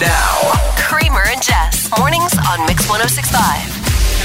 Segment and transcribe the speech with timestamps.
[0.00, 1.88] Now, Kramer and Jess.
[1.96, 3.38] Mornings on Mix 1065.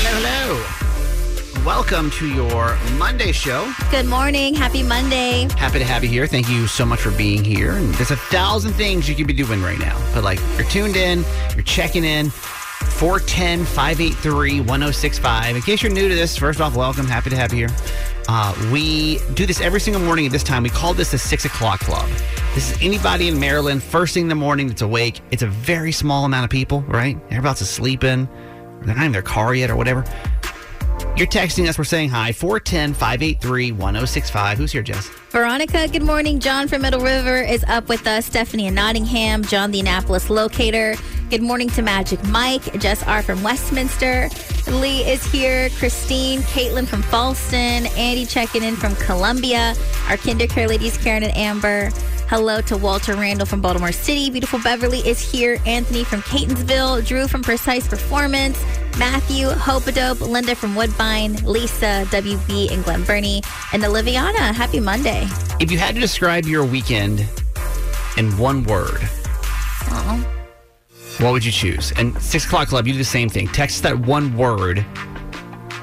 [0.02, 1.64] Hello, hello.
[1.64, 3.72] Welcome to your Monday show.
[3.92, 4.56] Good morning.
[4.56, 5.48] Happy Monday.
[5.58, 6.26] Happy to have you here.
[6.26, 7.74] Thank you so much for being here.
[7.74, 9.96] And there's a thousand things you could be doing right now.
[10.12, 12.32] But like you're tuned in, you're checking in.
[12.80, 15.56] 410 583 1065.
[15.56, 17.06] In case you're new to this, first off, welcome.
[17.06, 17.76] Happy to have you here.
[18.28, 20.64] Uh, we do this every single morning at this time.
[20.64, 22.10] We call this the six o'clock club.
[22.56, 25.22] This is anybody in Maryland, first thing in the morning that's awake.
[25.32, 27.18] It's a very small amount of people, right?
[27.30, 28.28] Everybody's sleeping.
[28.84, 30.04] They're not in their car yet or whatever.
[31.16, 31.78] You're texting us.
[31.78, 32.32] We're saying hi.
[32.32, 34.58] 410 583 1065.
[34.58, 35.10] Who's here, Jess?
[35.32, 36.40] Veronica, good morning.
[36.40, 38.26] John from Middle River is up with us.
[38.26, 39.44] Stephanie in Nottingham.
[39.44, 40.96] John, the Annapolis locator.
[41.30, 42.80] Good morning to Magic Mike.
[42.80, 43.22] Jess R.
[43.22, 44.30] from Westminster.
[44.66, 45.70] Lee is here.
[45.78, 47.86] Christine, Caitlin from Fallston.
[47.96, 49.76] Andy checking in from Columbia.
[50.08, 51.92] Our kindercare ladies, Karen and Amber.
[52.30, 54.32] Hello to Walter Randall from Baltimore City.
[54.32, 55.60] Beautiful Beverly is here.
[55.68, 57.06] Anthony from Catonsville.
[57.06, 58.60] Drew from Precise Performance.
[58.98, 64.52] Matthew, Hope Hopadope, Linda from Woodbine, Lisa, WB, and Glen Burnie, and Oliviana.
[64.52, 65.28] Happy Monday.
[65.60, 67.30] If you had to describe your weekend
[68.18, 69.08] in one word.
[71.20, 71.92] What would you choose?
[71.94, 73.48] And Six O'Clock Club, you do the same thing.
[73.48, 74.86] Text that one word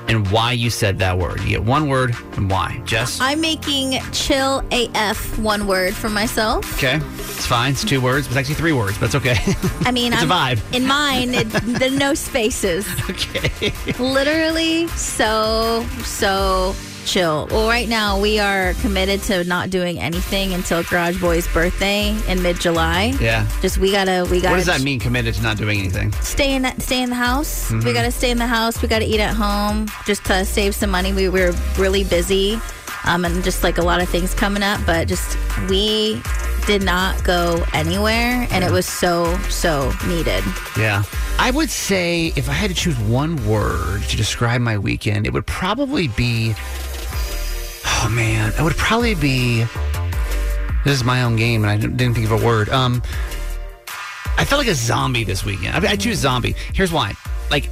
[0.09, 1.41] and why you said that word.
[1.41, 2.81] You get one word and why.
[2.85, 3.21] Jess?
[3.21, 6.77] I'm making chill AF one word for myself.
[6.77, 7.01] Okay.
[7.19, 7.73] It's fine.
[7.73, 8.27] It's two words.
[8.29, 9.37] It's actually three words, but it's okay.
[9.81, 10.75] I mean, It's a I'm, vibe.
[10.75, 12.87] In mine, it, the no spaces.
[13.11, 13.73] okay.
[13.99, 16.75] Literally so, so
[17.07, 17.49] chill.
[17.51, 22.43] Well, right now we are committed to not doing anything until Garage Boy's birthday in
[22.43, 23.15] mid July.
[23.21, 23.49] Yeah.
[23.63, 24.53] Just we gotta, we gotta.
[24.53, 26.13] What does that mean, committed to not doing anything?
[26.21, 27.71] Stay in, stay in the house.
[27.71, 27.87] Mm-hmm.
[27.87, 28.83] We gotta stay in the house.
[28.83, 31.13] We gotta eat at home just to save some money.
[31.13, 32.61] We were really busy,
[33.05, 35.39] um, and just like a lot of things coming up, but just
[35.69, 36.21] we
[36.67, 40.43] did not go anywhere, and it was so, so needed.
[40.77, 41.05] Yeah.
[41.39, 45.33] I would say if I had to choose one word to describe my weekend, it
[45.33, 46.55] would probably be.
[48.07, 49.65] Oh man, it would probably be.
[50.85, 52.69] This is my own game, and I didn't think of a word.
[52.69, 53.03] Um,
[54.39, 55.85] I felt like a zombie this weekend.
[55.85, 56.55] I, I choose zombie.
[56.73, 57.15] Here's why:
[57.51, 57.69] like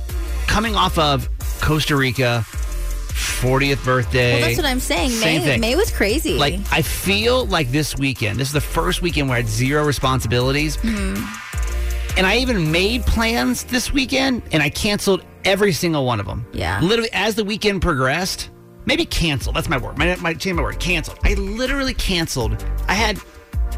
[0.49, 1.29] coming off of
[1.61, 4.33] Costa Rica, 40th birthday.
[4.33, 5.21] Well, that's what I'm saying.
[5.21, 5.61] May, thing.
[5.61, 6.37] May was crazy.
[6.37, 8.41] Like I feel like this weekend.
[8.41, 12.19] This is the first weekend where I had zero responsibilities, Mm-hmm.
[12.19, 16.45] and I even made plans this weekend, and I canceled every single one of them.
[16.53, 16.81] Yeah.
[16.81, 18.51] literally as the weekend progressed.
[18.87, 19.57] Maybe canceled.
[19.57, 19.99] That's my word.
[19.99, 20.79] My, my change my word.
[20.79, 21.19] Canceled.
[21.25, 22.65] I literally canceled.
[22.89, 23.19] I had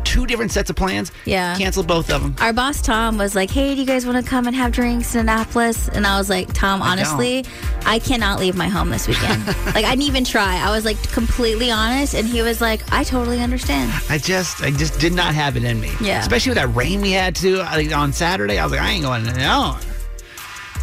[0.04, 1.12] two different sets of plans.
[1.24, 1.56] Yeah.
[1.56, 2.34] Canceled both of them.
[2.40, 5.14] Our boss Tom was like, "Hey, do you guys want to come and have drinks
[5.14, 7.44] in Annapolis?" And I was like, "Tom, I honestly,
[7.84, 9.46] I, cannot leave my home this weekend.
[9.66, 10.56] like, I didn't even try.
[10.56, 14.70] I was like completely honest." And he was like, "I totally understand." I just, I
[14.70, 15.92] just did not have it in me.
[16.00, 16.20] Yeah.
[16.20, 18.58] Especially with that rain we had too like, on Saturday.
[18.58, 19.78] I was like, I ain't going no.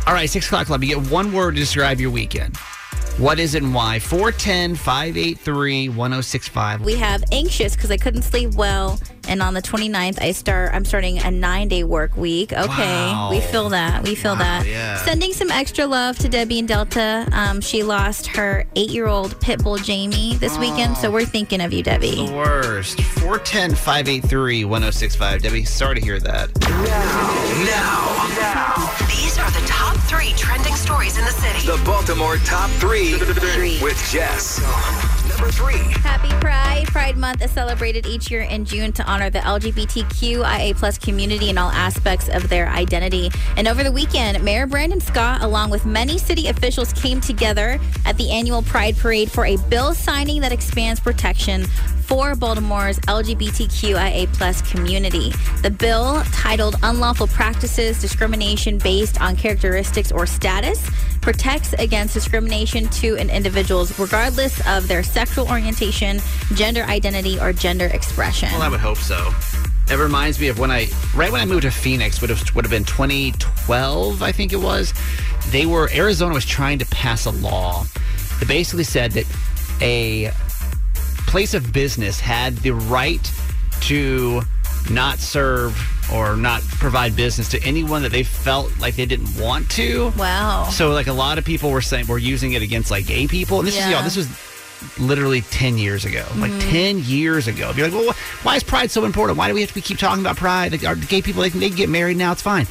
[0.06, 0.84] All right, six o'clock club.
[0.84, 2.58] You get one word to describe your weekend.
[3.20, 4.00] What is it and why?
[4.00, 6.82] 410 583 1065.
[6.82, 10.72] We have anxious because I couldn't sleep well, and on the 29th, I start.
[10.74, 12.52] I'm starting a nine day work week.
[12.54, 12.68] Okay,
[13.12, 13.30] Wow.
[13.32, 14.04] we feel that.
[14.04, 14.68] We feel Wow, that.
[14.68, 14.98] yeah.
[15.04, 17.28] Sending some extra love to Debbie and Delta.
[17.32, 21.62] Um, she lost her eight year old pit bull Jamie this weekend, so we're thinking
[21.62, 22.26] of you, Debbie.
[22.28, 23.02] The worst.
[23.02, 25.42] 410 583 1065.
[25.42, 26.50] Debbie, sorry to hear that.
[27.66, 31.66] now, These are the top three trending stories in the city.
[31.66, 33.14] the Baltimore top three
[33.82, 34.60] with Jess.
[35.44, 35.92] Number three.
[36.00, 36.86] Happy Pride.
[36.88, 41.58] Pride Month is celebrated each year in June to honor the LGBTQIA plus community in
[41.58, 43.30] all aspects of their identity.
[43.58, 48.16] And over the weekend, Mayor Brandon Scott, along with many city officials, came together at
[48.16, 51.66] the annual Pride Parade for a bill signing that expands protection
[52.04, 55.32] for Baltimore's LGBTQIA plus community.
[55.62, 60.90] The bill, titled Unlawful Practices Discrimination Based on Characteristics or Status,
[61.22, 66.20] protects against discrimination to an individual's regardless of their sexual orientation,
[66.54, 68.50] gender identity, or gender expression.
[68.52, 69.34] Well, I would hope so.
[69.90, 72.66] It reminds me of when I, right when I moved to Phoenix, would have would
[72.66, 74.94] have been 2012, I think it was.
[75.50, 77.86] They were Arizona was trying to pass a law
[78.40, 79.26] that basically said that
[79.82, 80.32] a
[81.28, 83.32] place of business had the right
[83.82, 84.42] to
[84.90, 85.78] not serve
[86.14, 90.12] or not provide business to anyone that they felt like they didn't want to.
[90.18, 90.66] Wow.
[90.70, 93.60] So like a lot of people were saying we're using it against like gay people,
[93.60, 93.92] and this is Yeah.
[93.92, 94.04] y'all.
[94.04, 94.28] This was
[95.00, 96.70] literally ten years ago, like Mm-hmm.
[96.72, 97.70] ten years ago.
[97.70, 99.38] If you're like, well, why is pride so important?
[99.38, 100.72] Why do we have to keep talking about pride?
[100.74, 102.34] Like, our gay people they can, they can get married now.
[102.34, 102.68] It's fine.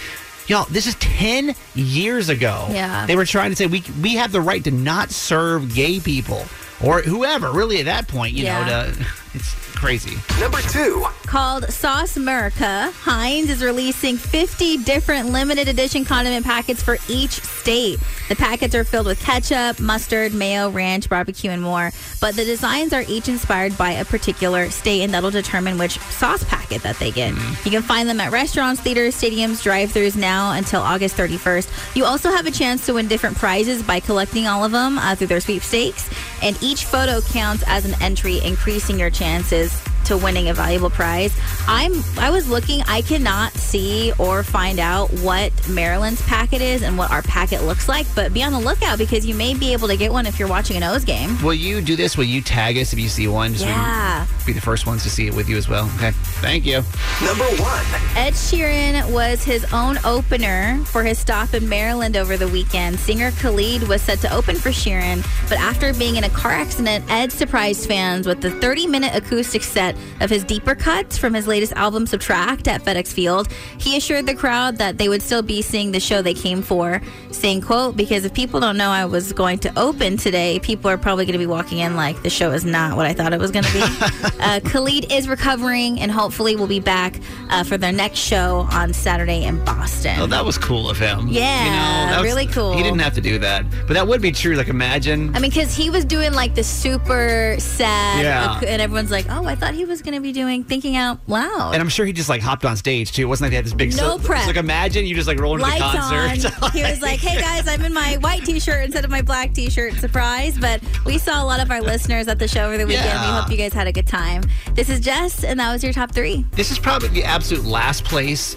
[0.47, 2.67] Y'all, this is ten years ago.
[2.71, 3.07] Yeah.
[3.07, 6.45] they were trying to say we we have the right to not serve gay people
[6.83, 7.53] or whoever.
[7.53, 8.65] Really, at that point, you Yeah.
[8.65, 10.17] know, to, it's crazy.
[10.39, 11.05] Number two.
[11.27, 17.99] Called Sauce America, Heinz is releasing 50 different limited edition condiment packets for each state.
[18.29, 21.91] The packets are filled with ketchup, mustard, mayo, ranch, barbecue, and more.
[22.21, 26.45] But the designs are each inspired by a particular state, and that'll determine which sauce
[26.45, 27.31] packet that they get.
[27.65, 31.97] You can find them at restaurants, theaters, stadiums, drive-throughs now until August 31st.
[31.97, 35.15] You also have a chance to win different prizes by collecting all of them uh,
[35.15, 36.09] through their sweepstakes,
[36.43, 41.35] and each photo counts as an entry, increasing your chances to winning a valuable prize.
[41.67, 46.97] I'm I was looking, I cannot see or find out what Maryland's packet is and
[46.99, 49.89] what our packet looks like, but be on the lookout because you may be able
[49.89, 51.41] to get one if you're watching an O's game.
[51.43, 52.17] Will you do this?
[52.17, 53.53] Will you tag us if you see one?
[53.53, 54.27] Just we can Yeah.
[54.47, 55.91] be the first ones to see it with you as well.
[55.97, 56.11] Okay,
[56.41, 56.83] thank you.
[57.25, 57.85] Number one.
[58.17, 62.99] Ed Sheeran was his own opener for his stop in Maryland over the weekend.
[62.99, 67.05] Singer Khalid was set to open for Sheeran, but after being in a car accident,
[67.11, 71.47] Ed surprised fans with the 30 minute acoustic set of his deeper cuts from his
[71.47, 73.49] latest album, Subtract, at FedEx Field.
[73.79, 77.01] He assured the crowd that they would still be seeing the show they came for,
[77.31, 80.99] saying, quote, because if people don't know I was going to open today, people are
[80.99, 83.41] probably going to be walking in like the show is not what I thought it
[83.41, 83.81] was going to be.
[84.41, 88.93] uh, Khalid is recovering and hopefully will be back uh, for their next show on
[88.93, 90.17] Saturday in Boston.
[90.19, 91.29] Oh, that was cool of him.
[91.29, 92.73] Yeah, you know, that was- really cool.
[92.77, 94.55] He didn't have to do that, but that would be true.
[94.55, 95.35] Like, imagine.
[95.35, 98.61] I mean, because he was doing like the super sad, Yeah.
[98.67, 101.73] and everyone's like, "Oh, I thought he was going to be doing thinking out loud."
[101.73, 103.23] and I'm sure he just like hopped on stage too.
[103.23, 103.91] It wasn't like they had this big.
[103.97, 104.47] No so, prep.
[104.47, 106.63] Like imagine you just like rolling into Lights the concert.
[106.63, 106.71] on.
[106.73, 109.95] He was like, "Hey guys, I'm in my white T-shirt instead of my black T-shirt."
[109.95, 110.59] Surprise!
[110.59, 113.21] But we saw a lot of our listeners at the show over the weekend.
[113.21, 114.43] We hope you guys had a good time.
[114.75, 116.45] This is Jess, and that was your top three.
[116.53, 118.57] this is probably the absolute last place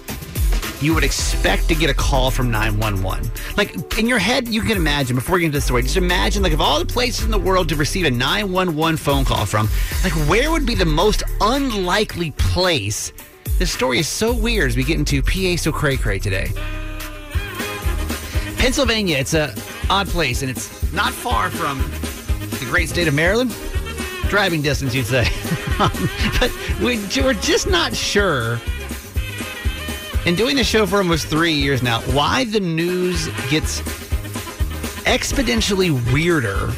[0.80, 3.30] you would expect to get a call from 911.
[3.56, 6.42] Like in your head, you can imagine before we get into the story, just imagine
[6.42, 9.68] like of all the places in the world to receive a 911 phone call from,
[10.04, 13.12] like where would be the most unlikely place?
[13.58, 16.50] This story is so weird as we get into PA So Cray Cray today.
[18.58, 19.54] Pennsylvania, it's a
[19.88, 21.78] odd place, and it's not far from
[22.58, 23.54] the great state of Maryland.
[24.28, 25.26] Driving distance, you'd say.
[25.78, 28.60] but we, we're just not sure.
[30.26, 33.80] And doing the show for almost three years now, why the news gets
[35.06, 36.70] exponentially weirder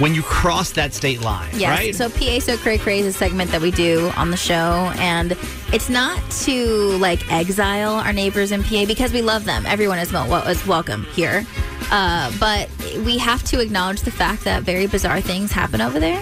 [0.00, 1.68] when you cross that state line, Yes.
[1.78, 1.94] right?
[1.94, 5.36] So PA So Cray Cray is a segment that we do on the show, and
[5.72, 6.64] it's not to
[6.98, 9.64] like exile our neighbors in PA because we love them.
[9.66, 11.46] Everyone is, wel- is welcome here,
[11.92, 12.68] uh, but
[13.04, 16.20] we have to acknowledge the fact that very bizarre things happen over there,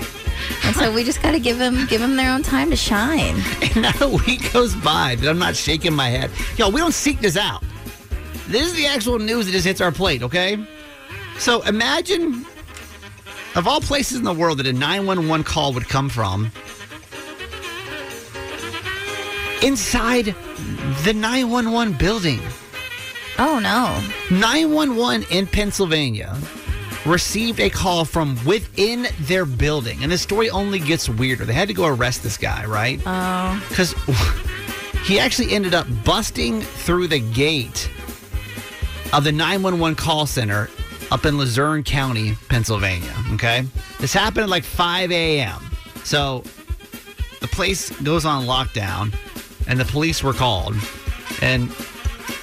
[0.73, 3.37] and so we just got to give them give them their own time to shine.
[3.62, 6.31] And not a week goes by that I'm not shaking my head.
[6.57, 7.62] Yo, we don't seek this out.
[8.49, 10.59] This is the actual news that just hits our plate, okay?
[11.38, 12.47] So imagine,
[13.55, 16.50] of all places in the world that a 911 call would come from,
[19.62, 20.35] inside
[21.05, 22.41] the 911 building.
[23.38, 24.00] Oh no!
[24.37, 26.37] 911 in Pennsylvania
[27.06, 30.02] received a call from within their building.
[30.02, 31.44] And the story only gets weirder.
[31.44, 33.00] They had to go arrest this guy, right?
[33.04, 33.92] Oh, Because
[35.04, 37.90] he actually ended up busting through the gate
[39.12, 40.71] of the 911 call center
[41.11, 43.12] up in Luzerne County, Pennsylvania.
[43.32, 43.64] Okay.
[43.99, 45.61] This happened at like 5 a.m.
[46.04, 46.42] So
[47.40, 49.14] the place goes on lockdown
[49.66, 50.75] and the police were called.
[51.42, 51.71] And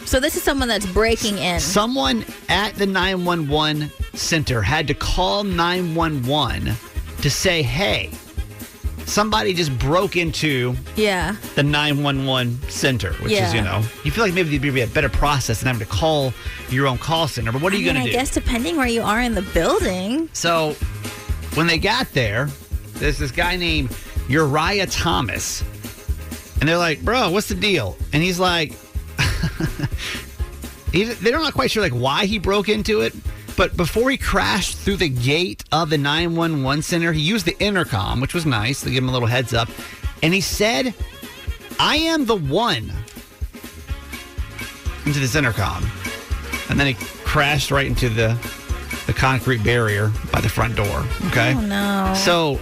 [0.06, 1.60] so this is someone that's breaking in.
[1.60, 3.90] someone at the 911
[4.20, 6.74] center had to call 911
[7.22, 8.12] to say, hey,
[9.06, 11.36] somebody just broke into Yeah.
[11.56, 15.10] the 911 center, which is, you know, you feel like maybe there'd be a better
[15.10, 16.34] process than having to call
[16.70, 17.52] your own call center.
[17.52, 19.20] But what are you I mean, going to do I guess depending where you are
[19.22, 20.30] in the building.
[20.34, 20.74] So
[21.56, 22.50] when they got there,
[22.96, 23.96] there's this guy named
[24.28, 25.64] Uriah Thomas.
[26.60, 27.98] And they're like, bro, what's the deal?
[28.14, 28.74] And he's like,
[30.92, 33.14] he, they're not quite sure like why he broke into it.
[33.60, 38.22] But before he crashed through the gate of the 911 center, he used the intercom,
[38.22, 39.68] which was nice to give him a little heads up.
[40.24, 40.96] And he said,
[41.78, 42.90] I am the one
[45.06, 45.86] into this intercom.
[46.70, 46.94] And then he
[47.26, 48.38] crashed right into the
[49.08, 51.04] the concrete barrier by the front door.
[51.28, 51.54] Okay.
[51.54, 52.14] Oh, no.
[52.16, 52.62] So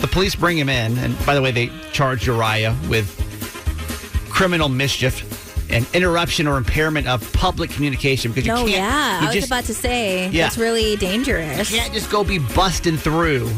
[0.00, 3.06] the police bring him in, and by the way, they charge Uriah with
[4.30, 8.70] criminal mischief and interruption or impairment of public communication because you No, can't.
[8.70, 9.20] yeah.
[9.20, 10.44] you I was just, about to say Yeah.
[10.44, 11.70] that's really dangerous.
[11.70, 13.50] you can't just go be busting through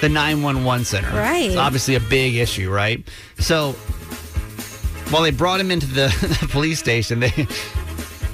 [0.00, 1.10] the 911 center.
[1.10, 1.46] Right.
[1.50, 3.06] It's obviously a big issue, right?
[3.38, 3.72] So
[5.10, 6.08] while they brought him into the,
[6.40, 7.46] the police station, they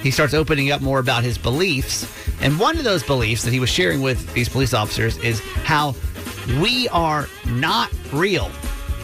[0.02, 2.06] he starts opening up more about his beliefs.
[2.40, 5.94] And one of those beliefs that he was sharing with these police officers is how
[6.60, 8.50] we are not real.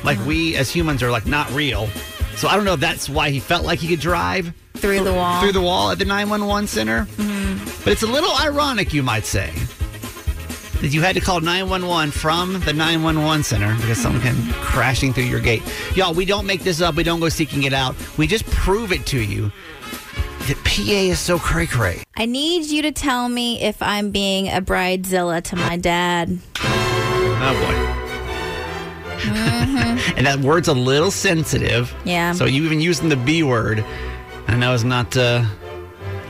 [0.05, 0.27] Like uh-huh.
[0.29, 1.89] we as humans are like not real.
[2.37, 5.13] So I don't know if that's why he felt like he could drive Through the
[5.13, 5.41] wall.
[5.41, 7.07] through the wall at the 911 center.
[7.17, 7.65] Mm-hmm.
[7.83, 9.51] But it's a little ironic, you might say,
[10.81, 14.53] that you had to call 911 from the 911 center because someone came mm-hmm.
[14.63, 15.63] crashing through your gate.
[15.95, 16.97] Y'all, we don't make this up.
[16.97, 17.97] We don't go seeking it out.
[18.19, 19.51] We just prove it to you
[20.41, 22.03] that PA is so cray cray.
[22.17, 26.39] I need you to tell me if I'm being a bridezilla to my dad.
[26.59, 28.06] Oh, boy.
[30.17, 31.91] and that word's a little sensitive.
[31.91, 32.09] Mm-hmm.
[32.09, 32.33] Yeah.
[32.33, 33.85] So you even using the B word,
[34.49, 35.45] I know is not uh,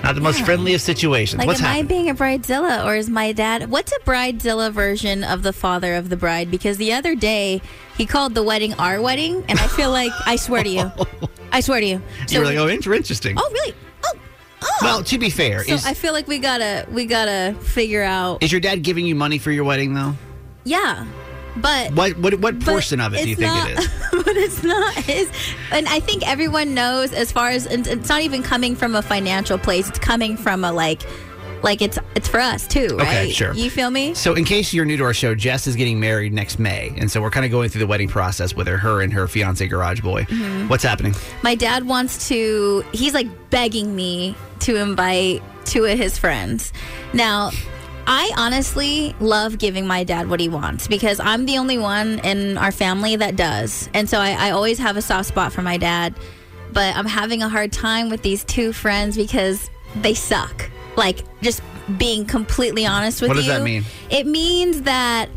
[0.02, 1.38] not the most friendly of situations.
[1.38, 3.70] Like, What's am I being a bridezilla or is my dad?
[3.70, 6.50] What's a bridezilla version of the father of the bride?
[6.50, 7.60] Because the other day
[7.96, 10.92] he called the wedding our wedding, and I feel like I swear to you,
[11.52, 12.02] I swear to you.
[12.28, 13.36] you were like, oh, interesting.
[13.38, 13.74] oh, really?
[14.04, 14.14] Oh,
[14.62, 14.78] oh.
[14.82, 18.42] Well, to be fair, so is, I feel like we gotta we gotta figure out.
[18.42, 20.14] is your dad giving you money for your wedding though?
[20.64, 21.06] Yeah,
[21.60, 23.88] but What what what portion of it do you think not- it is?
[24.24, 25.30] but it's not his.
[25.72, 29.02] And I think everyone knows as far as and it's not even coming from a
[29.02, 29.88] financial place.
[29.88, 31.02] It's coming from a like,
[31.62, 33.02] like it's it's for us too, right?
[33.08, 33.52] Okay, sure.
[33.54, 34.14] You feel me?
[34.14, 37.10] So, in case you're new to our show, Jess is getting married next May, and
[37.10, 39.66] so we're kind of going through the wedding process with her, her and her fiance,
[39.66, 40.22] Garage Boy.
[40.24, 40.68] Mm-hmm.
[40.68, 41.14] What's happening?
[41.42, 42.84] My dad wants to.
[42.92, 46.72] He's like begging me to invite two of his friends.
[47.12, 47.50] Now.
[48.06, 52.56] I honestly love giving my dad what he wants because I'm the only one in
[52.56, 53.88] our family that does.
[53.94, 56.14] And so I, I always have a soft spot for my dad.
[56.72, 60.70] But I'm having a hard time with these two friends because they suck.
[60.96, 61.62] Like, just
[61.98, 63.36] being completely honest with you.
[63.36, 63.50] What you.
[63.50, 63.84] does that mean?
[64.10, 65.28] It means that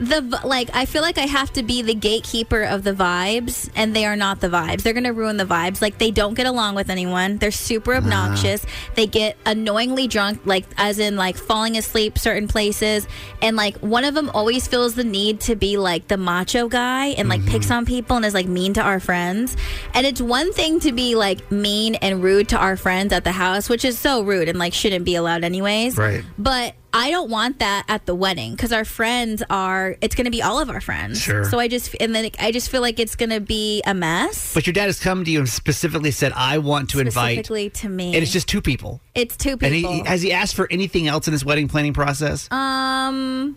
[0.00, 3.94] the like I feel like I have to be the gatekeeper of the vibes and
[3.96, 4.82] they are not the vibes.
[4.82, 5.82] They're going to ruin the vibes.
[5.82, 7.38] Like they don't get along with anyone.
[7.38, 8.02] They're super Uh-huh.
[8.06, 8.64] obnoxious.
[8.94, 13.06] They get annoyingly drunk like as in like falling asleep certain places
[13.42, 17.06] and like one of them always feels the need to be like the macho guy
[17.08, 17.50] and like Mm-hmm.
[17.50, 19.56] picks on people and is like mean to our friends.
[19.94, 23.32] And it's one thing to be like mean and rude to our friends at the
[23.32, 25.96] house, which is so rude and like shouldn't be allowed anyways.
[25.96, 26.24] Right.
[26.38, 29.96] But I don't want that at the wedding because our friends are.
[30.00, 31.20] It's going to be all of our friends.
[31.20, 31.44] Sure.
[31.44, 34.54] So I just and then I just feel like it's going to be a mess.
[34.54, 37.70] But your dad has come to you and specifically said, "I want to invite," specifically
[37.70, 39.00] to me, and it's just two people.
[39.14, 39.92] it's two And people.
[39.92, 42.50] he, has he asked for anything else in this wedding planning process?
[42.50, 43.56] um,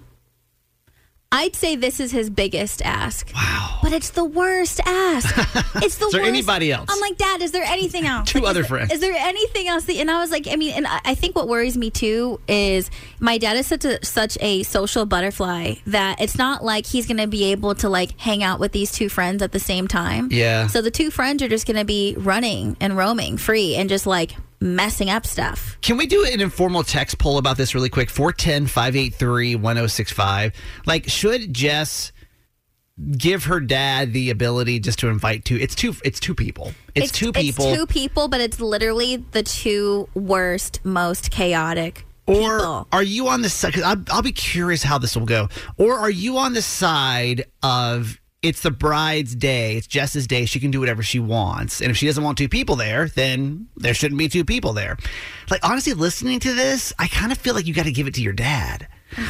[1.34, 3.32] I'd say this is his biggest ask.
[3.34, 3.80] wow.
[3.82, 5.34] But it's the worst ask.
[5.84, 6.30] It's the Is there worst.
[6.30, 6.90] anybody else?
[6.92, 8.30] I'm like, Dad, is there anything else?
[8.30, 8.92] Two Like, other is friends.
[8.92, 9.86] Is there anything else?
[9.86, 12.40] That, and I was like, I mean, and I I think what worries me too
[12.48, 17.08] is my dad is such a such a social butterfly that it's not like he's
[17.08, 19.88] going to be able to like hang out with these two friends at the same
[19.88, 20.28] time.
[20.30, 20.68] Yeah.
[20.68, 24.06] So the two friends are just going to be running and roaming free and just
[24.06, 25.78] like messing up stuff.
[25.82, 28.10] Can we do an informal text poll about this really quick?
[28.10, 30.54] 410 583 1065.
[30.86, 32.12] Like, should Jess
[33.18, 35.58] give her dad the ability just to invite two?
[35.58, 36.72] It's two, it's two people.
[36.94, 37.66] It's, two people.
[37.66, 42.88] It's two people, but it's literally the two worst, most chaotic Or people.
[42.92, 43.82] are you on the side?
[43.82, 45.50] I'll, I'll be curious how this will go.
[45.78, 50.60] Or are you on the side of it's the bride's day, it's Jess's day, she
[50.60, 53.94] can do whatever she wants, and if she doesn't want two people there, then there
[53.94, 54.98] shouldn't be two people there.
[55.50, 58.16] Like honestly, listening to this, I kind of feel like you got to give it
[58.16, 58.88] to your dad.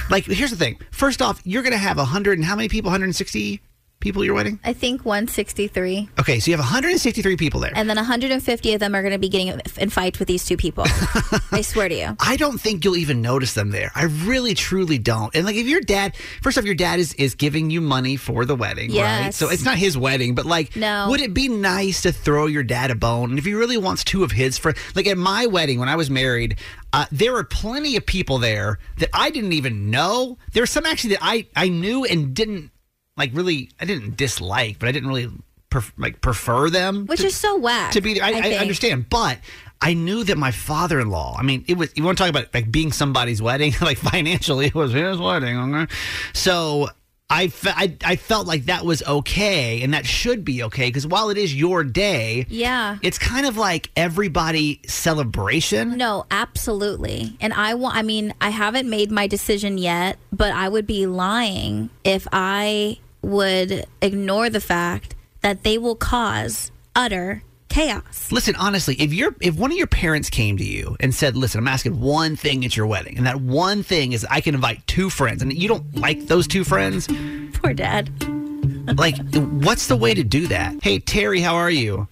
[0.09, 0.79] Like here's the thing.
[0.91, 2.89] First off, you're gonna have a hundred and how many people?
[2.89, 3.61] 160
[4.01, 4.59] people at your wedding.
[4.63, 6.09] I think 163.
[6.19, 7.71] Okay, so you have 163 people there.
[7.75, 10.57] And then 150 of them are going to be getting in fights with these two
[10.57, 10.83] people.
[11.51, 12.15] I swear to you.
[12.19, 13.91] I don't think you'll even notice them there.
[13.95, 15.33] I really, truly don't.
[15.35, 18.45] And like, if your dad, first off, your dad is is giving you money for
[18.45, 19.33] the wedding, right?
[19.33, 21.07] So it's not his wedding, but like, No.
[21.09, 23.29] would it be nice to throw your dad a bone?
[23.29, 25.95] And if he really wants two of his friends, like at my wedding when I
[25.95, 26.57] was married,
[26.93, 30.37] uh, there were plenty of people there that I didn't even know.
[30.53, 32.71] There were some actually that I I knew and didn't
[33.17, 35.29] like really, I didn't dislike, but I didn't really
[35.69, 37.05] pref- like prefer them.
[37.07, 37.91] Which to- is so whack.
[37.93, 38.23] to be there.
[38.23, 38.61] I, I, think.
[38.61, 39.39] understand, but
[39.81, 41.37] I knew that my father-in-law.
[41.39, 41.91] I mean, it was.
[41.95, 45.57] You want to talk about like being somebody's wedding, like financially, it was his wedding.
[45.57, 45.93] Okay?
[46.33, 46.89] So.
[47.31, 51.07] I, fe- I, I felt like that was okay and that should be okay because
[51.07, 52.97] while it is your day, Yeah.
[53.01, 55.97] it's kind of like everybody celebration.
[55.97, 57.35] No, absolutely.
[57.39, 61.05] And I want I mean, I haven't made my decision yet, but I would be
[61.07, 68.31] lying if I would ignore the fact that they will cause utter chaos.
[68.31, 71.59] Listen, honestly, if you're if one of your parents came to you and said, "Listen,
[71.59, 74.85] I'm asking one thing at your wedding, and that one thing is I can invite
[74.87, 77.07] two friends, and you don't like those two friends,
[77.53, 78.09] Poor dad.
[78.97, 82.07] like, what's the way to do that?" Hey, Terry, how are you?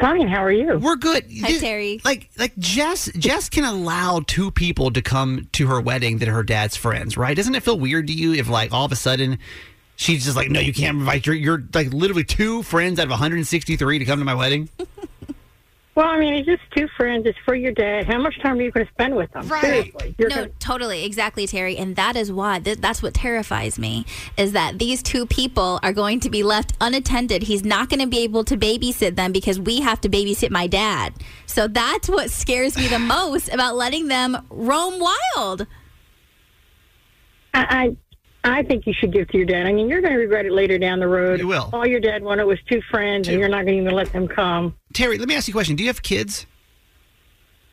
[0.00, 0.78] Fine, how are you?
[0.78, 1.24] We're good.
[1.42, 2.00] Hi, Th- Terry.
[2.04, 6.32] Like, like Jess, Jess can allow two people to come to her wedding that are
[6.32, 7.36] her dad's friends, right?
[7.36, 9.38] Doesn't it feel weird to you if, like, all of a sudden
[9.96, 13.10] she's just like, "No, you can't invite your, your like literally two friends out of
[13.10, 14.68] 163 to come to my wedding"?
[15.94, 17.26] Well, I mean, it's just two friends.
[17.26, 18.06] It's for your dad.
[18.06, 19.46] How much time are you going to spend with them?
[19.46, 19.60] Right.
[19.62, 20.14] Seriously.
[20.16, 24.06] You're no, gonna, totally, exactly, Terry, and that is why th- that's what terrifies me
[24.38, 27.42] is that these two people are going to be left unattended.
[27.42, 30.66] He's not going to be able to babysit them because we have to babysit my
[30.66, 31.12] dad.
[31.44, 35.66] So that's what scares me the most about letting them roam wild.
[37.52, 37.96] I I,
[38.44, 39.66] I, think you should give to your dad.
[39.66, 41.40] I mean, you're going to regret it later down the road.
[41.40, 41.70] You will.
[41.72, 43.32] All your dad wanted was two friends, Two.
[43.32, 44.76] and you're not going to even let them come.
[44.92, 45.76] Terry, let me ask you a question.
[45.76, 46.46] Do you have kids?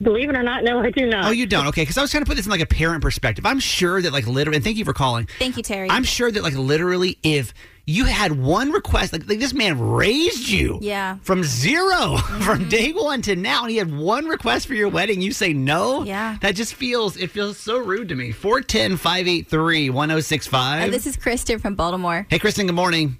[0.02, 1.26] Believe it or not, no, I do not.
[1.26, 1.68] Oh, you don't?
[1.68, 3.46] Okay, because I was trying to put this in like a parent perspective.
[3.46, 5.28] I'm sure that like literally, and thank you for calling.
[5.40, 5.90] Thank you, Terry.
[5.90, 7.54] I'm sure that like literally, if
[7.86, 11.16] you had one request, like, like this man raised you, Yeah.
[11.16, 11.24] Mm-hmm.
[11.24, 15.20] from 0 from day one to now, and he had one request for your wedding,
[15.22, 16.04] you say no.
[16.04, 16.38] Yeah.
[16.42, 18.32] that just feels it feels so rude to me.
[18.32, 20.88] 410-583-1065.
[20.88, 22.26] Uh, this is Kristen from Baltimore.
[22.30, 22.68] hey, Kristen.
[22.68, 23.18] Good morning.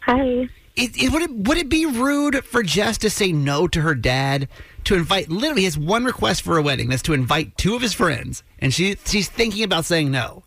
[0.00, 0.48] Hi.
[0.74, 3.94] It, it, would it would it be rude for Jess to say no to her
[3.94, 4.48] dad
[4.84, 5.28] to invite?
[5.28, 6.88] Literally, he has one request for a wedding.
[6.88, 10.42] That's to invite two of his friends, and she she's thinking about saying no.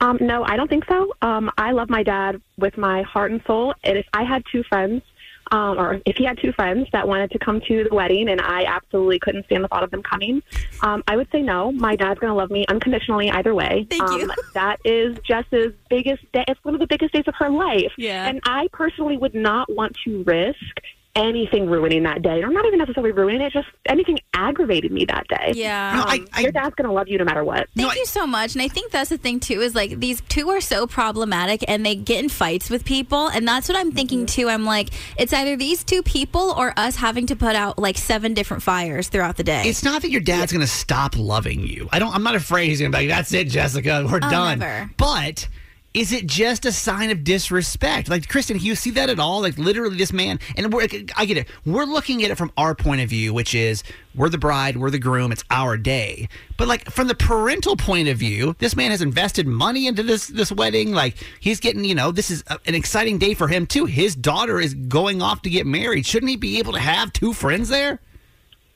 [0.00, 1.12] Um, no, I don't think so.
[1.22, 3.74] Um, I love my dad with my heart and soul.
[3.82, 5.02] And if I had two friends,
[5.50, 8.40] um, or if he had two friends that wanted to come to the wedding and
[8.40, 10.42] I absolutely couldn't stand the thought of them coming,
[10.82, 11.72] um, I would say no.
[11.72, 13.86] My dad's going to love me unconditionally either way.
[13.90, 14.30] Thank um, you.
[14.54, 16.44] that is Jess's biggest day.
[16.46, 17.92] It's one of the biggest days of her life.
[17.96, 18.28] Yeah.
[18.28, 20.80] And I personally would not want to risk
[21.18, 25.26] anything ruining that day, or not even necessarily ruining it, just anything aggravated me that
[25.28, 25.52] day.
[25.54, 25.92] Yeah.
[25.96, 27.66] No, Um, I- I- your dad's going to love you no matter what.
[27.74, 28.54] Thank No, I- you so much.
[28.54, 31.84] And I think that's the thing too is like these two are so problematic and
[31.84, 33.28] they get in fights with people.
[33.28, 34.48] And that's what I'm thinking too.
[34.48, 38.32] I'm like, it's either these two people or us having to put out like seven
[38.34, 39.62] different fires throughout the day.
[39.66, 41.88] It's not that your dad's going to stop loving you.
[41.92, 42.14] I don't.
[42.14, 44.90] I'm not afraid he's going to be like, "That's it, Jessica, we're Oh, done." never.
[44.96, 45.48] But
[45.94, 48.08] is it just a sign of disrespect?
[48.08, 49.40] Like, Kristen, do you see that at all?
[49.40, 51.48] Like, literally, this man, and we're, I get it.
[51.64, 53.82] We're looking at it from our point of view, which is
[54.14, 56.28] we're the bride, we're the groom, it's our day.
[56.56, 60.26] But like from the parental point of view, this man has invested money into this
[60.26, 60.92] this wedding.
[60.92, 63.86] Like, he's getting, you know, this is a, an exciting day for him too.
[63.86, 66.04] His daughter is going off to get married.
[66.04, 68.00] Shouldn't he be able to have two friends there?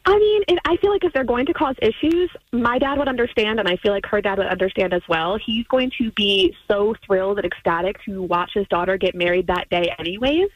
[0.04, 3.06] I mean, it, I feel like if they're going to cause issues, my dad would
[3.08, 5.38] understand, and I feel like her dad would understand as well.
[5.44, 9.68] He's going to be so thrilled and ecstatic to watch his daughter get married that
[9.70, 10.48] day, anyways.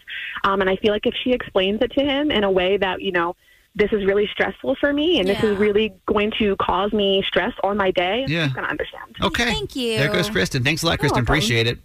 [0.43, 3.01] Um, and I feel like if she explains it to him in a way that,
[3.03, 3.37] you know,
[3.77, 7.53] this is really stressful for me, and this is really going to cause me stress
[7.63, 8.45] on my day, Yeah.
[8.47, 9.15] he's going to understand.
[9.23, 9.45] Okay.
[9.45, 9.99] Thank you.
[9.99, 10.65] There goes Kristen.
[10.65, 11.17] Thanks a lot, Kristen.
[11.17, 11.33] welcome.
[11.35, 11.79] Appreciate it.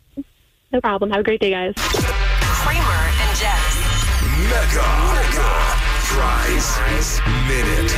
[0.71, 1.11] No problem.
[1.11, 1.73] Have a great day, guys.
[1.75, 3.77] Kramer and Jess.
[4.49, 4.87] Mega.
[5.13, 5.90] Mega.
[6.21, 6.77] Prize
[7.47, 7.91] Minute.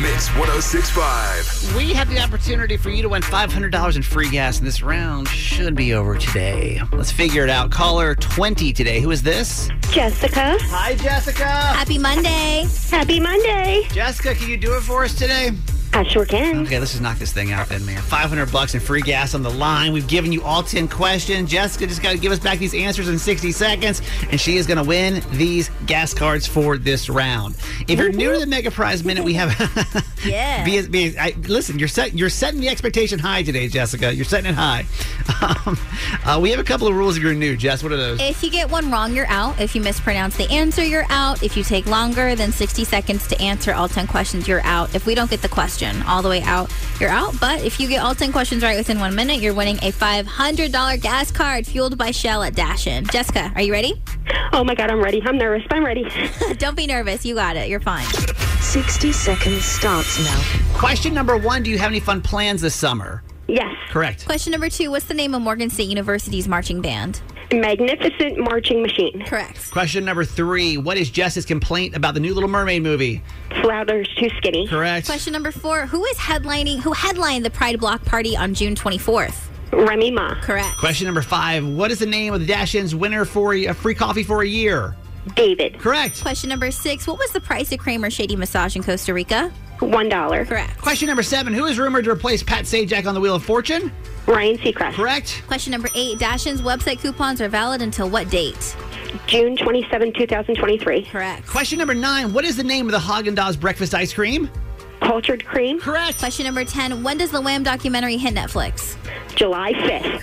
[0.00, 1.74] Mix 1065.
[1.76, 5.26] We have the opportunity for you to win $500 in free gas, and this round
[5.26, 6.80] should be over today.
[6.92, 7.72] Let's figure it out.
[7.72, 9.00] Caller 20 today.
[9.00, 9.70] Who is this?
[9.90, 10.56] Jessica.
[10.60, 11.48] Hi, Jessica.
[11.48, 12.64] Happy Monday.
[12.90, 13.88] Happy Monday.
[13.90, 15.50] Jessica, can you do it for us today?
[15.94, 16.66] I sure can.
[16.66, 18.02] Okay, let's just knock this thing out then, man.
[18.02, 19.92] 500 bucks and free gas on the line.
[19.92, 21.48] We've given you all 10 questions.
[21.48, 24.66] Jessica just got to give us back these answers in 60 seconds, and she is
[24.66, 27.54] going to win these gas cards for this round.
[27.86, 29.54] If you're new to the Mega Prize Minute, we have.
[30.24, 30.64] Yeah.
[30.64, 34.14] Be, be, I, listen, you're set, you're setting the expectation high today, Jessica.
[34.14, 34.86] You're setting it high.
[35.66, 35.78] Um,
[36.24, 37.82] uh, we have a couple of rules if you're new, Jess.
[37.82, 38.20] What are those?
[38.20, 39.60] If you get one wrong, you're out.
[39.60, 41.42] If you mispronounce the answer, you're out.
[41.42, 44.94] If you take longer than 60 seconds to answer all 10 questions, you're out.
[44.94, 47.38] If we don't get the question all the way out, you're out.
[47.40, 51.00] But if you get all 10 questions right within one minute, you're winning a $500
[51.00, 53.04] gas card fueled by Shell at Dash In.
[53.06, 54.00] Jessica, are you ready?
[54.52, 55.20] Oh, my God, I'm ready.
[55.24, 56.06] I'm nervous, but I'm ready.
[56.58, 57.24] don't be nervous.
[57.24, 57.68] You got it.
[57.68, 58.06] You're fine.
[58.60, 60.40] 60 seconds starts now.
[60.74, 63.22] Question number one Do you have any fun plans this summer?
[63.46, 63.74] yes.
[63.90, 64.24] Correct.
[64.26, 67.20] Question number two What's the name of Morgan State University's marching band?
[67.52, 69.22] Magnificent Marching Machine.
[69.26, 69.70] Correct.
[69.70, 73.22] Question number three What is Jess's complaint about the new Little Mermaid movie?
[73.60, 74.66] Flounder's too skinny.
[74.66, 75.06] Correct.
[75.06, 76.80] Question number four: Who is headlining?
[76.80, 79.48] Who headlined the Pride Block Party on June 24th?
[79.72, 80.40] Remy Ma.
[80.40, 80.76] Correct.
[80.78, 83.72] Question number five What is the name of the Dash In's winner for a uh,
[83.72, 84.96] free coffee for a year?
[85.34, 85.78] David.
[85.78, 86.22] Correct.
[86.22, 89.52] Question number six: What was the price of Kramer Shady Massage in Costa Rica?
[89.84, 90.44] One dollar.
[90.44, 90.80] Correct.
[90.80, 93.92] Question number seven Who is rumored to replace Pat Sajak on the Wheel of Fortune?
[94.26, 94.94] Ryan Seacrest.
[94.94, 95.42] Correct.
[95.46, 98.76] Question number eight: Dash In's website coupons are valid until what date?
[99.26, 101.04] June 27, 2023.
[101.04, 101.46] Correct.
[101.46, 104.50] Question number nine What is the name of the Haagen Dazs breakfast ice cream?
[105.00, 105.78] Cultured cream.
[105.80, 106.18] Correct.
[106.18, 108.96] Question number ten: When does the Wham documentary hit Netflix?
[109.34, 110.20] July 5th.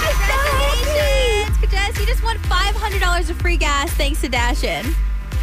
[0.00, 1.98] Congratulations, Jess!
[2.00, 4.94] You just won five hundred dollars of free gas thanks to Dash In.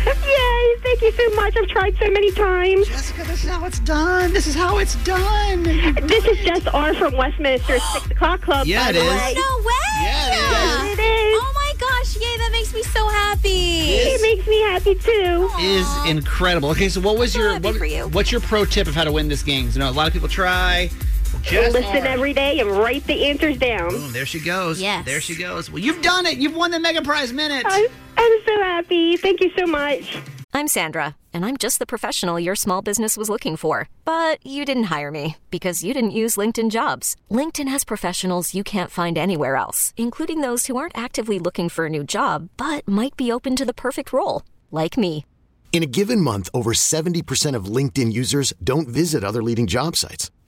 [0.06, 0.76] Yay!
[0.82, 1.56] Thank you so much.
[1.58, 2.88] I've tried so many times.
[2.88, 4.34] Jessica, this is how it's done.
[4.34, 5.64] This is how it's done.
[5.64, 6.94] This is Jess R.
[6.94, 8.66] from Westminster 6 o'clock club.
[8.68, 9.10] Yeah, by it the is.
[9.10, 9.34] way.
[9.36, 9.74] No way!
[10.02, 10.52] Yeah, it is.
[10.52, 11.40] Yes, it is.
[11.42, 12.16] Oh my gosh!
[12.16, 12.38] Yay!
[12.38, 13.50] That makes me so happy.
[13.50, 15.50] It makes me happy too.
[15.60, 16.70] Is incredible.
[16.70, 18.08] Okay, so what was So your happy what, for you.
[18.10, 19.70] what's your pro tip of how to win this game?
[19.74, 20.90] You know, a lot of people try.
[21.42, 22.08] Jess Listen R.
[22.08, 23.89] every day and write the answers down.
[23.89, 24.82] Boom, there she goes.
[24.82, 25.06] Yes.
[25.06, 25.70] There she goes.
[25.70, 26.38] Well, you've done it.
[26.38, 27.65] You've won the Mega Prize Minute.
[27.65, 27.88] I'm,
[28.18, 29.18] I'm so happy.
[29.18, 30.18] Thank you so much.
[30.52, 33.88] I'm Sandra, and I'm just the professional your small business was looking for.
[34.04, 37.15] But you didn't hire me because you didn't use LinkedIn jobs.
[37.30, 41.86] LinkedIn has professionals you can't find anywhere else, including those who aren't actively looking for
[41.86, 45.24] a new job but might be open to the perfect role, like me.
[45.72, 50.32] In a given month, over 70% of LinkedIn users don't visit other leading job sites.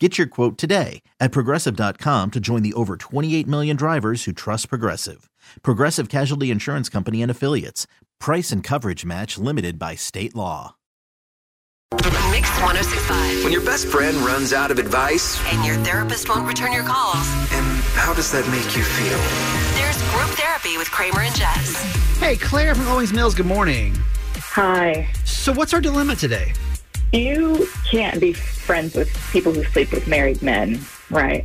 [0.00, 4.70] Get your quote today at progressive.com to join the over 28 million drivers who trust
[4.70, 5.28] Progressive.
[5.62, 7.86] Progressive Casualty Insurance Company and Affiliates.
[8.18, 10.74] Price and coverage match limited by state law.
[12.32, 13.44] Mix 1065.
[13.44, 17.16] When your best friend runs out of advice, And your therapist won't return your calls.
[17.52, 19.18] and how does that make you feel?
[19.76, 21.74] There's group therapy with Kramer and Jess.
[22.18, 23.94] Hey, Claire from Owings Mills, good morning.
[24.36, 25.08] Hi.
[25.26, 26.52] So, what's our dilemma today?
[27.12, 31.44] You can't be friends with people who sleep with married men, right?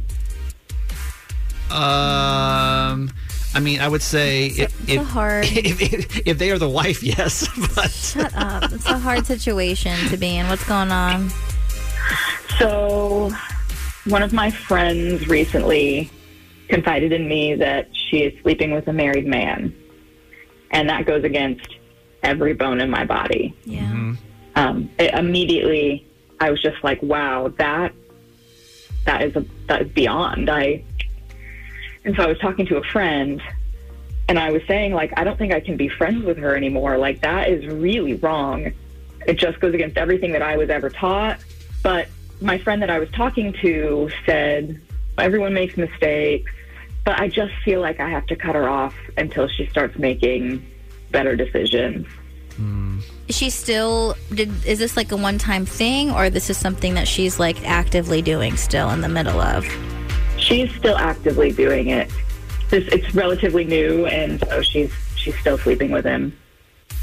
[1.71, 3.09] Um,
[3.55, 7.01] I mean, I would say if, a hard- if, if, if they are the wife,
[7.01, 7.47] yes.
[7.75, 8.71] But Shut up.
[8.71, 10.47] It's a hard situation to be in.
[10.47, 11.29] What's going on?
[12.59, 13.31] So,
[14.05, 16.11] one of my friends recently
[16.69, 19.73] confided in me that she is sleeping with a married man,
[20.71, 21.75] and that goes against
[22.23, 23.55] every bone in my body.
[23.65, 24.13] Yeah.
[24.55, 26.05] Um, it, immediately,
[26.39, 27.93] I was just like, "Wow, that
[29.05, 30.83] that is a that is beyond." I
[32.03, 33.41] and so I was talking to a friend,
[34.29, 36.97] and I was saying like, "I don't think I can be friends with her anymore.
[36.97, 38.71] Like that is really wrong.
[39.27, 41.39] It just goes against everything that I was ever taught."
[41.83, 42.07] But
[42.41, 44.79] my friend that I was talking to said,
[45.17, 46.51] "Everyone makes mistakes."
[47.03, 50.65] But I just feel like I have to cut her off until she starts making
[51.11, 52.07] better decisions.
[52.97, 54.15] Is she still?
[54.33, 58.21] Did is this like a one-time thing, or this is something that she's like actively
[58.21, 59.65] doing still in the middle of?
[60.37, 62.11] She's still actively doing it.
[62.69, 66.37] This it's relatively new, and so she's she's still sleeping with him.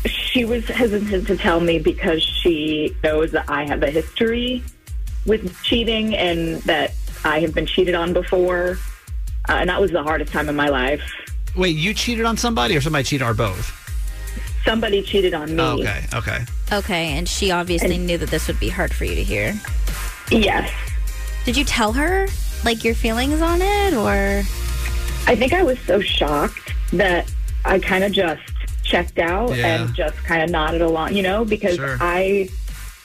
[0.06, 4.62] She was hesitant to tell me because she knows that I have a history
[5.26, 6.92] with cheating and that
[7.24, 8.78] I have been cheated on before,
[9.48, 11.02] uh, and that was the hardest time in my life.
[11.56, 13.81] wait, you cheated on somebody, or somebody cheated, or both?
[14.64, 15.62] Somebody cheated on me.
[15.62, 16.44] Okay, okay.
[16.72, 19.54] Okay, and she obviously knew that this would be hard for you to hear.
[20.30, 20.70] Yes.
[21.44, 22.28] Did you tell her
[22.64, 24.42] like your feelings on it, or?
[25.26, 27.30] I think I was so shocked that
[27.64, 28.42] I kind of just
[28.84, 29.82] checked out Yeah.
[29.82, 31.96] and just kind of nodded along, you know, because Sure.
[32.00, 32.48] I,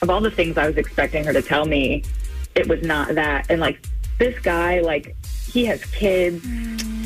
[0.02, 2.02] of all the things I was expecting her to tell me,
[2.54, 3.46] it was not that.
[3.50, 3.80] And like
[4.18, 5.14] this guy, like
[5.52, 6.44] he has kids.
[6.44, 6.97] Mm.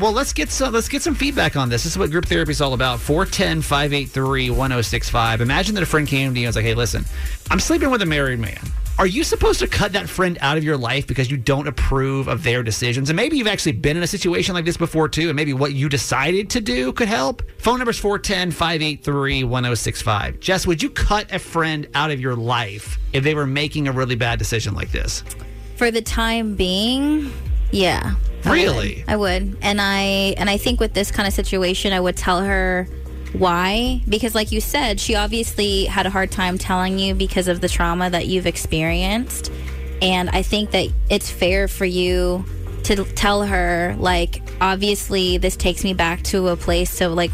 [0.00, 1.84] Well, let's get some let's get some feedback on this.
[1.84, 3.00] This is what group therapy is all about.
[3.00, 5.40] 410-583-1065.
[5.40, 7.04] Imagine that a friend came to you and was like, "Hey, listen,
[7.50, 8.58] I'm sleeping with a married man.
[8.98, 12.26] Are you supposed to cut that friend out of your life because you don't approve
[12.28, 13.10] of their decisions?
[13.10, 15.72] And maybe you've actually been in a situation like this before too, and maybe what
[15.72, 17.42] you decided to do could help.
[17.58, 20.40] Phone number's 410-583-1065.
[20.40, 23.92] Jess, would you cut a friend out of your life if they were making a
[23.92, 25.24] really bad decision like this?
[25.76, 27.32] For the time being,
[27.70, 28.16] yeah.
[28.44, 29.04] I Really?
[29.06, 29.12] would.
[29.12, 29.56] I would.
[29.62, 32.88] And I and I think with this kind of situation I would tell her
[33.32, 37.60] why because like you said, she obviously had a hard time telling you because of
[37.60, 39.52] the trauma that you've experienced.
[40.02, 42.44] And I think that it's fair for you
[42.84, 47.30] to tell her like obviously this takes me back to a place of like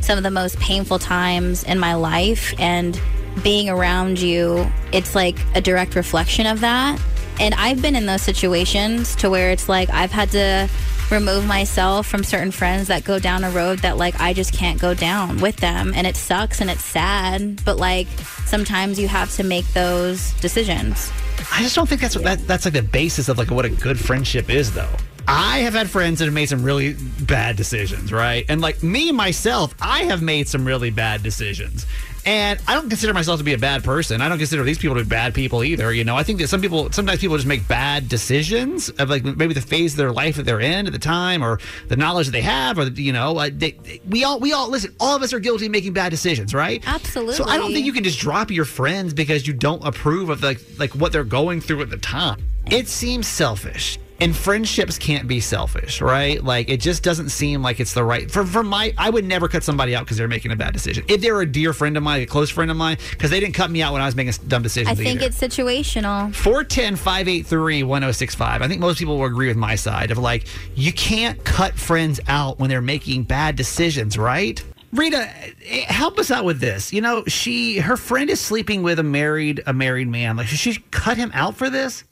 [0.00, 3.00] some of the most painful times in my life and
[3.44, 7.00] being around you it's like a direct reflection of that
[7.40, 10.68] and i've been in those situations to where it's like i've had to
[11.10, 14.80] remove myself from certain friends that go down a road that like i just can't
[14.80, 18.06] go down with them and it sucks and it's sad but like
[18.46, 21.10] sometimes you have to make those decisions
[21.52, 23.70] I just don't think that's what that, that's like the basis of like what a
[23.70, 24.94] good friendship is though.
[25.26, 28.44] I have had friends that have made some really bad decisions, right?
[28.48, 31.86] And like me myself, I have made some really bad decisions.
[32.26, 34.20] And I don't consider myself to be a bad person.
[34.20, 35.92] I don't consider these people to be bad people either.
[35.92, 39.24] You know, I think that some people, sometimes people just make bad decisions of like
[39.24, 42.26] maybe the phase of their life that they're in at the time, or the knowledge
[42.26, 44.94] that they have, or you know, uh, they, they- we all, we all listen.
[45.00, 46.82] All of us are guilty of making bad decisions, right?
[46.86, 47.34] Absolutely.
[47.36, 50.42] So I don't think you can just drop your friends because you don't approve of
[50.42, 52.42] like like what they're going through at the time.
[52.70, 53.98] It seems selfish.
[54.20, 56.42] And friendships can't be selfish, right?
[56.42, 59.48] Like it just doesn't seem like it's the right for for my I would never
[59.48, 61.04] cut somebody out because they're making a bad decision.
[61.08, 63.54] If they're a dear friend of mine, a close friend of mine, because they didn't
[63.54, 64.90] cut me out when I was making dumb decisions.
[64.90, 65.26] i think either.
[65.26, 68.62] it's situational 410 583 1065.
[68.62, 72.20] I think most people will agree with my side of like, you can't cut friends
[72.28, 74.62] out when they're making bad decisions, right?
[74.92, 75.30] Rita,
[75.66, 76.92] eh, help us out with this.
[76.92, 80.36] You know, she her friend is sleeping with a married a married man.
[80.36, 82.04] Like, should she cut him out for this?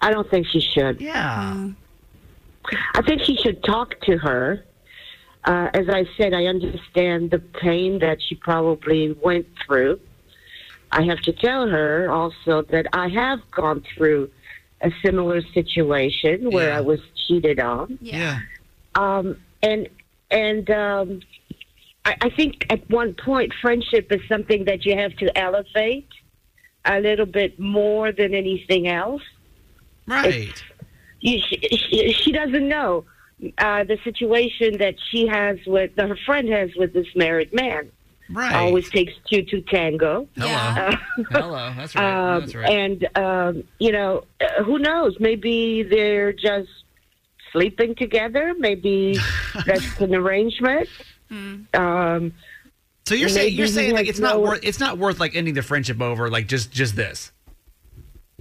[0.00, 1.00] I don't think she should.
[1.00, 1.68] Yeah.
[2.94, 4.64] I think she should talk to her.
[5.44, 10.00] Uh, as I said, I understand the pain that she probably went through.
[10.92, 14.30] I have to tell her also that I have gone through
[14.80, 17.98] a similar situation where I was cheated on.
[18.00, 18.40] Yeah.
[18.94, 19.88] Um, and
[20.30, 21.20] and um,
[22.04, 26.08] I, I think at one point, friendship is something that you have to elevate
[26.84, 29.22] a little bit more than anything else.
[30.08, 30.62] Right.
[31.20, 33.04] You, she, she, she doesn't know
[33.58, 37.90] uh, the situation that she has with that her friend has with this married man.
[38.30, 38.54] Right.
[38.54, 40.28] Always takes two to tango.
[40.36, 40.52] Hello.
[40.52, 40.96] Uh,
[41.30, 41.72] Hello.
[41.76, 42.32] That's right.
[42.34, 42.70] um, That's right.
[42.70, 45.16] And um, you know, uh, who knows?
[45.18, 46.68] Maybe they're just
[47.52, 48.54] sleeping together.
[48.58, 49.18] Maybe
[49.66, 50.88] that's an arrangement.
[51.74, 52.32] Um,
[53.06, 55.54] so you're saying you're saying like has it's not worth it's not worth like ending
[55.54, 57.32] the friendship over like just just this.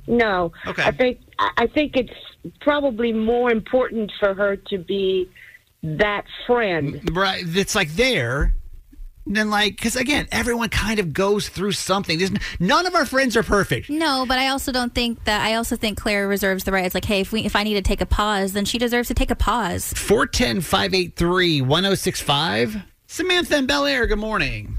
[0.08, 0.52] No.
[0.66, 0.84] Okay.
[0.84, 2.14] I think I I think it's
[2.62, 5.30] probably more important for her to be
[5.84, 7.16] that friend.
[7.16, 7.44] Right.
[7.46, 8.54] It's like there.
[9.30, 12.18] Then like because again everyone kind of goes through something.
[12.18, 13.90] There's n- none of our friends are perfect.
[13.90, 15.42] No, but I also don't think that.
[15.42, 16.86] I also think Claire reserves the right.
[16.86, 19.10] It's like, hey, if we if I need to take a pause, then she deserves
[19.10, 19.92] to take a pause.
[19.98, 22.78] 410 583 1065.
[23.08, 24.78] Samantha and Bel Air, good morning.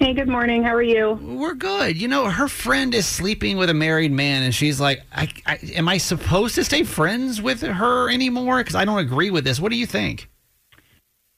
[0.00, 0.62] Hey, good morning.
[0.62, 1.18] How are you?
[1.20, 2.00] We're good.
[2.00, 5.58] You know, her friend is sleeping with a married man, and she's like, I, I,
[5.74, 8.58] Am I supposed to stay friends with her anymore?
[8.58, 9.60] Because I don't agree with this.
[9.60, 10.30] What do you think?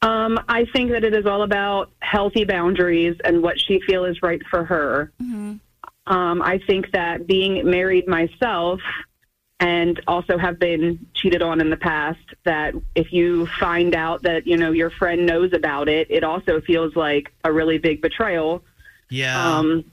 [0.02, 4.22] Um, I think that it is all about healthy boundaries and what she feels is
[4.22, 5.10] right for her.
[6.06, 8.78] Um, I think that being married myself
[9.62, 14.44] and also have been cheated on in the past, that if you find out that,
[14.44, 18.64] you know, your friend knows about it, it also feels like a really big betrayal.
[19.08, 19.58] Yeah.
[19.58, 19.84] Um,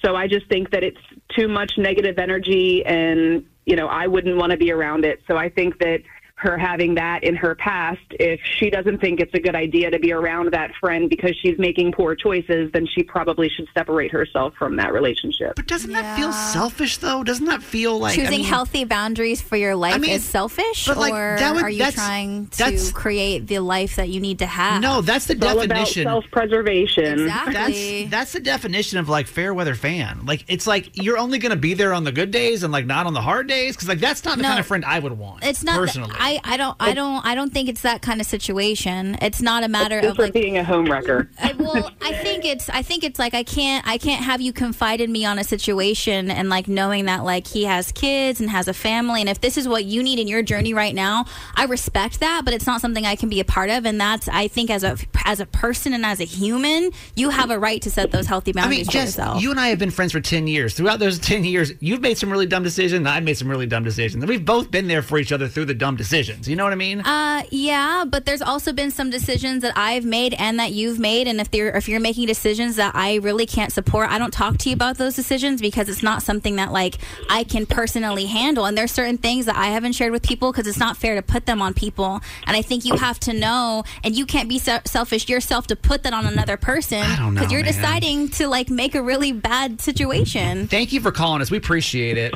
[0.00, 1.00] so I just think that it's
[1.36, 5.20] too much negative energy, and you know I wouldn't want to be around it.
[5.26, 6.02] So I think that
[6.40, 9.98] her having that in her past, if she doesn't think it's a good idea to
[9.98, 14.54] be around that friend because she's making poor choices, then she probably should separate herself
[14.58, 15.56] from that relationship.
[15.56, 17.22] But doesn't that feel selfish, though?
[17.22, 20.86] Doesn't that feel like I Choosing mean- healthy boundaries for your life mean, is selfish,
[20.86, 24.08] but, like, or that would- are you that's- trying to that's- create the life that
[24.08, 24.80] you need to have?
[24.80, 26.04] No, that's the It's about definition.
[26.04, 27.20] self-preservation.
[27.20, 28.04] Exactly.
[28.04, 30.20] That's that's the definition of like fair weather fan.
[30.26, 32.84] Like it's like you're only going to be there on the good days and like
[32.86, 34.48] not on the hard days because like that's not the No.
[34.48, 35.42] kind of friend I would want.
[35.44, 35.76] It's not.
[35.78, 36.14] personally.
[36.18, 39.16] I I, I don't I don't I don't think it's that kind of situation.
[39.20, 41.28] It's not a matter Just of like being a homewrecker.
[41.38, 44.52] I, well, I think it's I think it's like I can't I can't have you
[44.52, 48.48] confide in me on a situation and like knowing that like he has kids and
[48.50, 51.24] has a family and if this is what you need in your journey right now,
[51.56, 54.28] I respect that, but it's not something I can be a part of and that's
[54.28, 57.82] I think as a as a person and as a human, you have a right
[57.82, 59.42] to set those healthy I boundaries mean, for Jess, yourself.
[59.42, 60.74] you and I have been friends for 10 years.
[60.74, 63.66] Throughout those 10 years, you've made some really dumb decisions, and I've made some really
[63.66, 64.24] dumb decisions.
[64.24, 66.19] We've both been there for each other through the dumb decisions.
[66.28, 67.00] You know what I mean?
[67.00, 71.26] Uh, yeah, but there's also been some decisions that I've made and that you've made,
[71.26, 74.58] and if they're if you're making decisions that I really can't support, I don't talk
[74.58, 78.66] to you about those decisions because it's not something that like I can personally handle.
[78.66, 81.22] And there's certain things that I haven't shared with people because it's not fair to
[81.22, 82.20] put them on people.
[82.46, 85.76] And I think you have to know, and you can't be se- selfish yourself to
[85.76, 87.00] put that on another person
[87.32, 87.72] because you're man.
[87.72, 90.66] deciding to like make a really bad situation.
[90.68, 91.50] Thank you for calling us.
[91.50, 92.34] We appreciate it.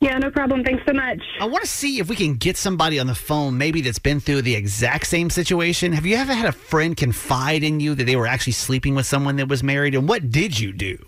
[0.00, 0.62] Yeah, no problem.
[0.62, 1.22] Thanks so much.
[1.40, 4.20] I want to see if we can get somebody on the phone, maybe that's been
[4.20, 5.92] through the exact same situation.
[5.92, 9.06] Have you ever had a friend confide in you that they were actually sleeping with
[9.06, 9.94] someone that was married?
[9.94, 10.98] And what did you do?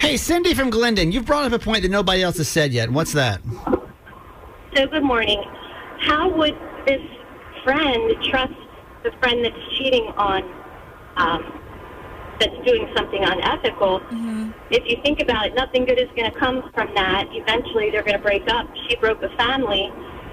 [0.00, 2.90] Hey, Cindy from Glendon, you've brought up a point that nobody else has said yet.
[2.90, 3.40] What's that?
[4.74, 5.42] So, good morning.
[6.00, 7.00] How would this
[7.62, 8.52] friend trust
[9.04, 10.42] the friend that's cheating on,
[11.16, 11.60] um,
[12.40, 14.00] that's doing something unethical?
[14.00, 14.50] Mm-hmm.
[14.70, 17.26] If you think about it, nothing good is going to come from that.
[17.30, 18.66] Eventually, they're going to break up.
[18.88, 19.90] She broke a family,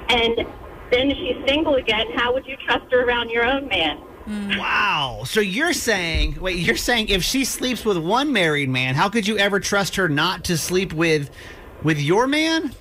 [0.09, 0.45] and
[0.91, 2.07] then she's single again.
[2.15, 4.01] How would you trust her around your own man?
[4.27, 4.59] Mm.
[4.59, 5.23] Wow.
[5.25, 9.27] So you're saying, wait, you're saying if she sleeps with one married man, how could
[9.27, 11.31] you ever trust her not to sleep with
[11.83, 12.73] with your man?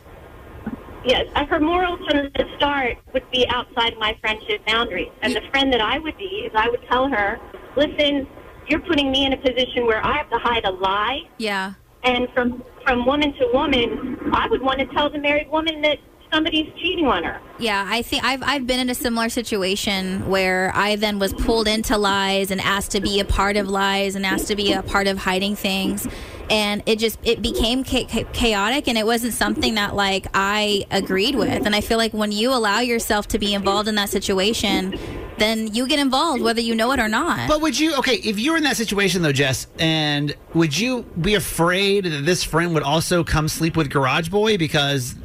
[1.04, 5.08] Yes, her morals from the start would be outside my friendship boundaries.
[5.22, 7.40] And the friend that I would be is I would tell her,
[7.74, 8.26] listen,
[8.70, 11.22] you're putting me in a position where I have to hide a lie.
[11.38, 11.74] Yeah.
[12.04, 15.98] And from from woman to woman, I would want to tell the married woman that
[16.32, 17.40] somebody's cheating on her.
[17.58, 21.68] Yeah, I think I've I've been in a similar situation where I then was pulled
[21.68, 24.82] into lies and asked to be a part of lies and asked to be a
[24.82, 26.06] part of hiding things.
[26.48, 30.86] And it just it became cha- cha- chaotic, and it wasn't something that like I
[30.90, 31.66] agreed with.
[31.66, 34.98] And I feel like when you allow yourself to be involved in that situation,
[35.40, 37.48] then you get involved whether you know it or not.
[37.48, 41.02] But would you okay if you were in that situation though, Jess, and would you
[41.20, 45.16] be afraid that this friend would also come sleep with Garage Boy because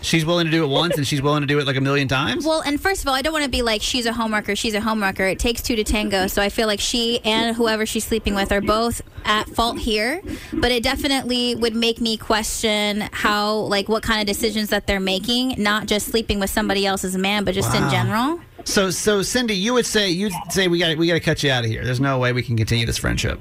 [0.00, 2.08] she's willing to do it once and she's willing to do it like a million
[2.08, 2.44] times?
[2.44, 4.74] Well, and first of all, I don't want to be like she's a homewrecker, she's
[4.74, 5.30] a homewrecker.
[5.30, 6.26] It takes two to tango.
[6.26, 10.22] So I feel like she and whoever she's sleeping with are both at fault here.
[10.52, 15.00] But it definitely would make me question how, like, what kind of decisions that they're
[15.00, 18.40] making, not just sleeping with somebody else's man, but just in general.
[18.68, 21.50] So so Cindy, you would say you'd say we got we got to cut you
[21.50, 21.86] out of here.
[21.86, 23.40] There's no way we can continue this friendship.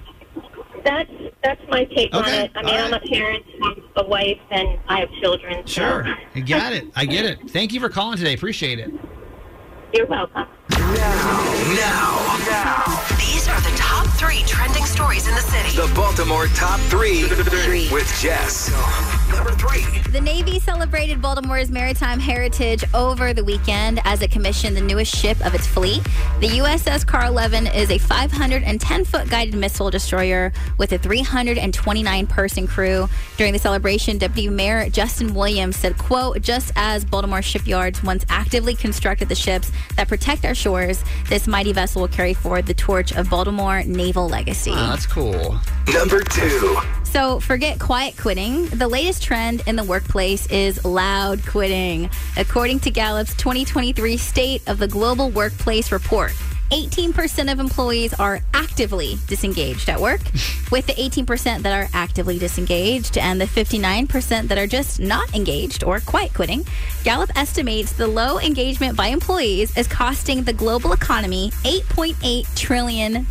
[0.86, 1.12] That's
[1.44, 2.50] that's my take on it.
[2.56, 5.68] I mean, I'm a parent, I'm a wife, and I have children.
[5.68, 6.88] so Sure, I got it.
[6.96, 7.40] I get it.
[7.50, 8.36] Thank you for calling today.
[8.36, 8.90] Appreciate it.
[9.94, 10.48] You're welcome.
[10.70, 15.76] Now, now, These are the top three trending stories in the city.
[15.76, 17.24] the Baltimore top three,
[17.92, 18.72] with Jess.
[19.38, 19.86] Number three.
[20.12, 25.40] The Navy celebrated Baltimore's maritime heritage over the weekend as it commissioned the newest ship
[25.46, 26.04] of its fleet.
[26.40, 32.66] The USS Carl Levin is a 510 foot guided missile destroyer with a 329 person
[32.66, 33.08] crew.
[33.38, 38.74] During the celebration, Deputy Mayor Justin Williams said, quote, just as Baltimore shipyards once actively
[38.74, 43.16] constructed the ships that protect our shores, this mighty vessel will carry forward the torch
[43.16, 44.72] of Baltimore naval legacy.
[44.72, 45.60] Oh, that's cool.
[45.94, 46.80] Number two.
[47.18, 48.68] So forget quiet quitting.
[48.68, 52.12] The latest trend in the workplace is loud quitting.
[52.38, 56.32] According to Gallup's 2023 State of the Global Workplace Report,
[56.72, 60.22] 18% of employees are actively disengaged at work,
[60.72, 65.84] with the 18% that are actively disengaged and the 59% that are just not engaged
[65.84, 66.66] or quiet quitting.
[67.04, 73.26] Gallup estimates the low engagement by employees is costing the global economy $8.8 trillion.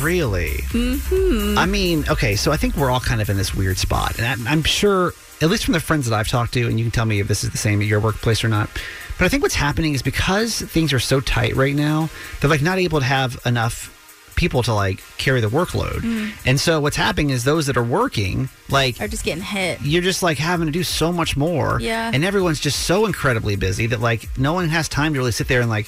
[0.00, 0.52] Really?
[0.70, 1.58] Mm-hmm.
[1.58, 4.18] I mean, okay, so I think we're all kind of in this weird spot.
[4.18, 6.92] And I'm sure, at least from the friends that I've talked to, and you can
[6.92, 8.70] tell me if this is the same at your workplace or not.
[9.18, 12.62] But I think what's happening is because things are so tight right now, they're like
[12.62, 13.92] not able to have enough
[14.36, 16.00] people to like carry the workload.
[16.02, 16.32] Mhm.
[16.44, 19.80] And so what's happening is those that are working, like, Are just getting hit.
[19.80, 21.78] you're just like having to do so much more.
[21.80, 22.10] Yeah.
[22.12, 25.48] And everyone's just so incredibly busy that like no one has time to really sit
[25.48, 25.86] there and like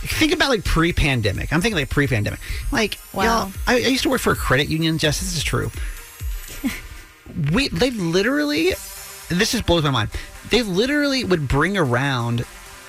[0.00, 1.52] think about like pre-pandemic.
[1.52, 2.40] I'm thinking like pre-pandemic.
[2.72, 3.52] Like, Wow.
[3.68, 4.98] I, I used to work for a credit union.
[4.98, 5.70] Jess, this is true.
[7.52, 8.70] we they literally,
[9.28, 10.10] this just blows my mind.
[10.50, 12.44] They literally would bring around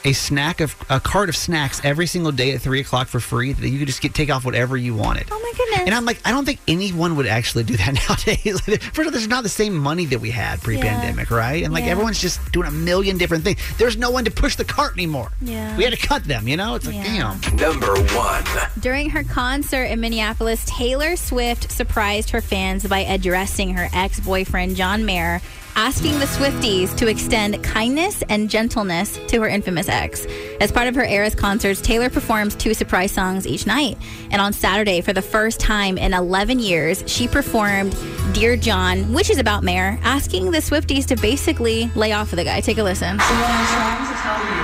[0.05, 3.53] a snack of a cart of snacks every single day at three o'clock for free.
[3.53, 5.27] That you could just get take off whatever you wanted.
[5.31, 5.85] Oh my goodness!
[5.87, 8.59] And I'm like, I don't think anyone would actually do that nowadays.
[8.61, 11.63] First of all, there's not the same money that we had pre-pandemic, right?
[11.63, 11.91] And like Yeah.
[11.91, 13.59] everyone's just doing a million different things.
[13.77, 15.31] There's no one to push the cart anymore.
[15.41, 15.75] Yeah.
[15.77, 16.47] We had to cut them.
[16.47, 17.39] You know, it's like damn.
[17.55, 18.43] Number one.
[18.79, 24.75] During her concert in Minneapolis, Taylor Swift surprised her fans by addressing her ex boyfriend,
[24.75, 25.41] John Mayer,
[25.79, 30.27] asking the Swifties to extend kindness and gentleness to her infamous ex.
[30.59, 33.97] As part of her Eras concerts, Taylor performs two surprise songs each night.
[34.29, 37.95] And on Saturday, for the first time in 11 years, she performed
[38.33, 42.43] Dear John, which is about Mayer, asking the Swifties to basically lay off of the
[42.43, 42.59] guy.
[42.59, 43.17] Take a listen.
[43.17, 44.59] So what I'm trying to tell you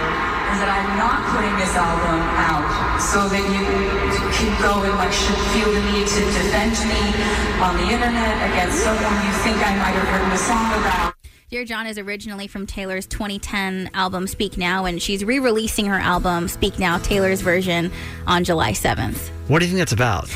[0.52, 4.05] is that I'm not putting this album out so that you
[4.38, 7.02] can go and like should feel the need to defend me
[7.64, 11.14] on the internet against someone you think I might have written a song about.
[11.50, 16.00] Dear John is originally from Taylor's 2010 album Speak Now, and she's re releasing her
[16.00, 17.92] album Speak Now, Taylor's version,
[18.28, 19.30] on July 7th.
[19.48, 20.30] What do you think that's about?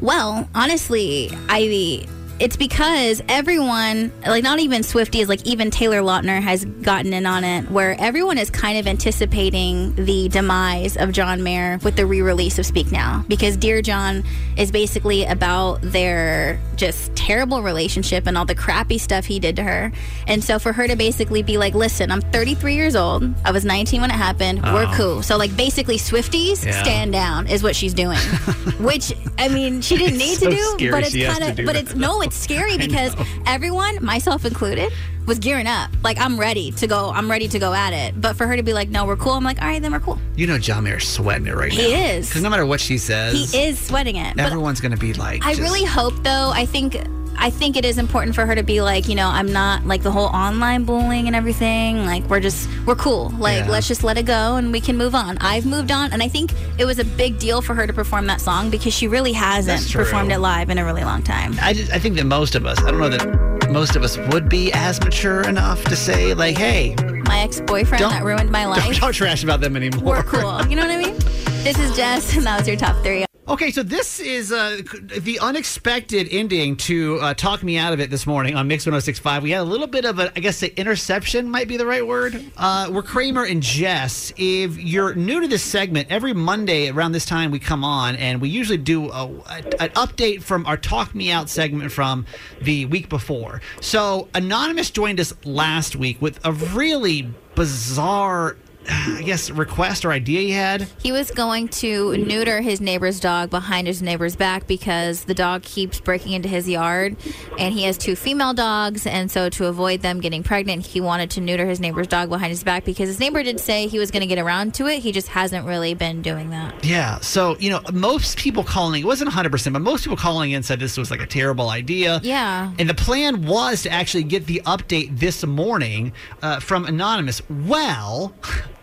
[0.00, 2.06] Well, honestly, I.
[2.40, 7.42] It's because everyone, like not even Swifties, like even Taylor Lautner has gotten in on
[7.42, 12.56] it, where everyone is kind of anticipating the demise of John Mayer with the re-release
[12.60, 14.22] of Speak Now, because Dear John
[14.56, 19.64] is basically about their just terrible relationship and all the crappy stuff he did to
[19.64, 19.90] her,
[20.28, 23.24] and so for her to basically be like, "Listen, I'm 33 years old.
[23.44, 24.62] I was 19 when it happened.
[24.62, 24.92] We're Oh.
[24.94, 26.80] cool." So like basically, Swifties Yeah.
[26.84, 28.18] stand down is what she's doing,
[28.78, 31.96] which I mean she didn't need It's to do, but it's kind of, but it's
[31.96, 33.14] no, it's scary because
[33.46, 34.92] everyone, myself included,
[35.26, 35.90] was gearing up.
[36.02, 37.10] Like I'm ready to go.
[37.10, 38.18] I'm ready to go at it.
[38.20, 40.00] But for her to be like, "No, we're cool," I'm like, "All right, then we're
[40.00, 41.76] cool." You know, John Mayer's sweating it right now.
[41.78, 42.28] He is.
[42.28, 44.38] Because no matter what she says, He is sweating it.
[44.38, 46.50] Everyone's going to be like, I just- really hope, though.
[46.54, 46.96] I think.
[47.40, 50.02] I think it is important for her to be like, you know, I'm not like
[50.02, 52.04] the whole online bullying and everything.
[52.04, 53.30] Like, we're just, we're cool.
[53.38, 53.70] Like, Yeah.
[53.70, 55.38] let's just let it go and we can move on.
[55.38, 56.12] I've moved on.
[56.12, 58.92] And I think it was a big deal for her to perform that song because
[58.92, 61.54] she really hasn't performed it live in a really long time.
[61.62, 64.18] I, just, I think that most of us, I don't know that most of us
[64.32, 68.64] would be as mature enough to say, like, hey, My ex boyfriend that ruined my
[68.72, 68.82] life.
[68.82, 70.02] don't, don't trash about them anymore.
[70.16, 70.66] We're cool.
[70.66, 71.14] You know what I mean?
[71.62, 73.27] This is Jess, and that was your top three.
[73.48, 74.82] Okay, so this is uh,
[75.20, 79.42] the unexpected ending to uh, Talk Me Out of It this morning on Mix 1065.
[79.42, 82.06] We had a little bit of a, I guess, the interception might be the right
[82.06, 82.44] word.
[82.58, 84.34] Uh, we're Kramer and Jess.
[84.36, 88.38] If you're new to this segment, every Monday around this time we come on and
[88.42, 92.26] we usually do a, a- an update from our Talk Me Out segment from
[92.60, 93.62] the week before.
[93.80, 98.58] So Anonymous joined us last week with a really bizarre,
[98.88, 100.88] I guess, request or idea he had.
[101.02, 105.62] He was going to neuter his neighbor's dog behind his neighbor's back because the dog
[105.62, 107.16] keeps breaking into his yard
[107.58, 109.06] and he has two female dogs.
[109.06, 112.50] And so, to avoid them getting pregnant, he wanted to neuter his neighbor's dog behind
[112.50, 115.00] his back because his neighbor did say he was going to get around to it.
[115.00, 116.84] He just hasn't really been doing that.
[116.84, 117.20] Yeah.
[117.20, 120.80] So, you know, most people calling, it wasn't 100%, but most people calling in said
[120.80, 122.20] this was like a terrible idea.
[122.22, 122.72] Yeah.
[122.78, 126.12] And the plan was to actually get the update this morning
[126.42, 127.42] uh, from Anonymous.
[127.50, 128.32] Well,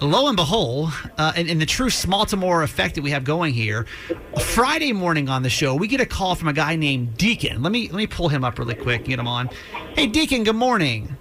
[0.00, 3.86] lo and behold, uh, in, in the true Smaltimore effect that we have going here,
[4.40, 7.62] Friday morning on the show, we get a call from a guy named Deacon.
[7.62, 9.50] Let me let me pull him up really quick and get him on.
[9.94, 11.16] Hey, Deacon, good morning.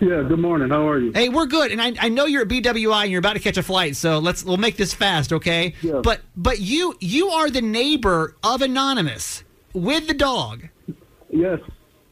[0.00, 0.70] Yeah, good morning.
[0.70, 1.10] How are you?
[1.12, 3.56] Hey, we're good, and I, I know you're at BWI and you're about to catch
[3.56, 5.74] a flight, so let's we'll make this fast, okay?
[5.82, 6.00] Yeah.
[6.02, 10.68] But but you you are the neighbor of Anonymous with the dog.
[11.30, 11.58] Yes.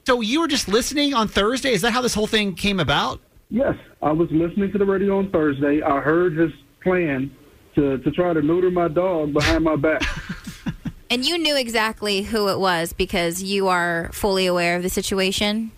[0.07, 1.73] So you were just listening on Thursday.
[1.73, 3.21] Is that how this whole thing came about?
[3.49, 5.81] Yes, I was listening to the radio on Thursday.
[5.83, 6.51] I heard his
[6.83, 7.31] plan
[7.75, 10.03] to, to try to neuter my dog behind my back.
[11.09, 15.71] And you knew exactly who it was because you are fully aware of the situation.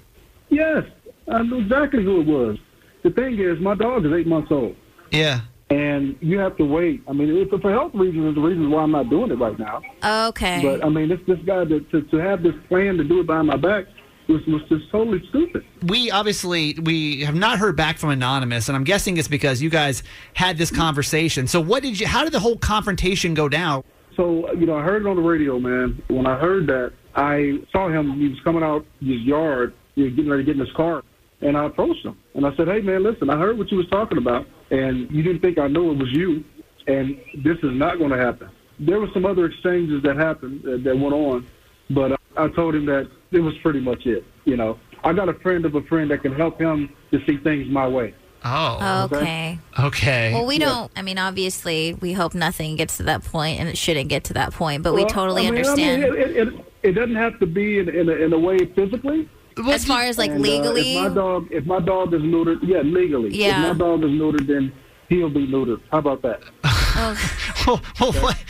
[0.48, 0.84] yes,
[1.30, 2.56] I knew exactly who it was.
[3.02, 4.74] The thing is, my dog is eight months old.
[5.10, 5.40] Yeah.
[5.68, 7.02] And you have to wait.
[7.06, 9.58] I mean, if, for health reasons is the reason why I'm not doing it right
[9.58, 9.82] now.
[10.28, 10.62] Okay.
[10.62, 13.26] But I mean, this this guy to, to to have this plan to do it
[13.26, 13.84] behind my back
[14.28, 15.64] was was just totally stupid.
[15.82, 19.70] We obviously we have not heard back from Anonymous, and I'm guessing it's because you
[19.70, 20.02] guys
[20.34, 21.46] had this conversation.
[21.46, 22.06] So what did you?
[22.06, 23.84] How did the whole confrontation go down?
[24.16, 26.02] So you know, I heard it on the radio, man.
[26.08, 28.18] When I heard that, I saw him.
[28.18, 31.02] He was coming out his yard, you know, getting ready to get in his car,
[31.40, 33.30] and I approached him and I said, "Hey, man, listen.
[33.30, 36.12] I heard what you was talking about, and you didn't think I knew it was
[36.12, 36.44] you,
[36.86, 38.50] and this is not going to happen."
[38.80, 41.46] There were some other exchanges that happened uh, that went on,
[41.90, 44.24] but I told him that it was pretty much it.
[44.44, 47.36] You know, I got a friend of a friend that can help him to see
[47.38, 48.14] things my way.
[48.44, 49.08] Oh.
[49.12, 49.58] Okay.
[49.78, 50.32] Okay.
[50.32, 50.90] Well, we don't.
[50.96, 54.34] I mean, obviously, we hope nothing gets to that point, and it shouldn't get to
[54.34, 54.82] that point.
[54.82, 56.04] But we totally I mean, understand.
[56.04, 58.38] I mean, it, it, it, it doesn't have to be in, in, a, in a
[58.38, 59.28] way physically.
[59.68, 62.58] as far as like And, uh, legally, if my dog, if my dog is neutered,
[62.62, 63.34] yeah, legally.
[63.34, 63.70] Yeah.
[63.70, 64.72] If my dog is neutered, then
[65.08, 65.80] he'll be neutered.
[65.90, 66.40] How about that?
[67.66, 68.42] well, well, what,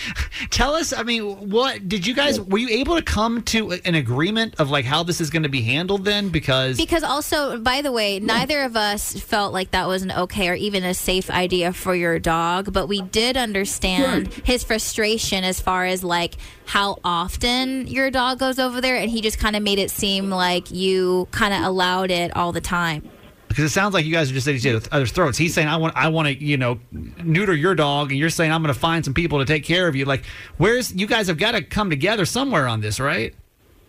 [0.51, 0.93] tell us.
[0.93, 2.41] I mean, what did you guys?
[2.41, 5.49] Were you able to come to an agreement of like how this is going to
[5.49, 6.05] be handled?
[6.05, 10.13] Then, because Because also, by the way, neither of us felt like that was an
[10.13, 15.45] okay or even a safe idea for your dog, but we did understand his frustration
[15.45, 16.35] as far as like
[16.67, 20.31] how often your dog goes over there, and he just kind of made it seem
[20.31, 23.09] like you kind of allowed it all the time.
[23.49, 25.37] Because it sounds like you guys are just at each other's throats.
[25.39, 28.53] He's saying, "I want, I want to, you know, neuter your dog," and you're saying,
[28.53, 30.25] "I'm going to find some people to take care of you." Like,
[30.59, 33.35] where's you guys have got to come together somewhere on this, right?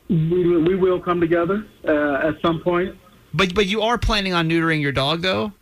[0.10, 2.96] We, we will come together uh, at some point.
[3.34, 5.54] But but you are planning on neutering your dog, though.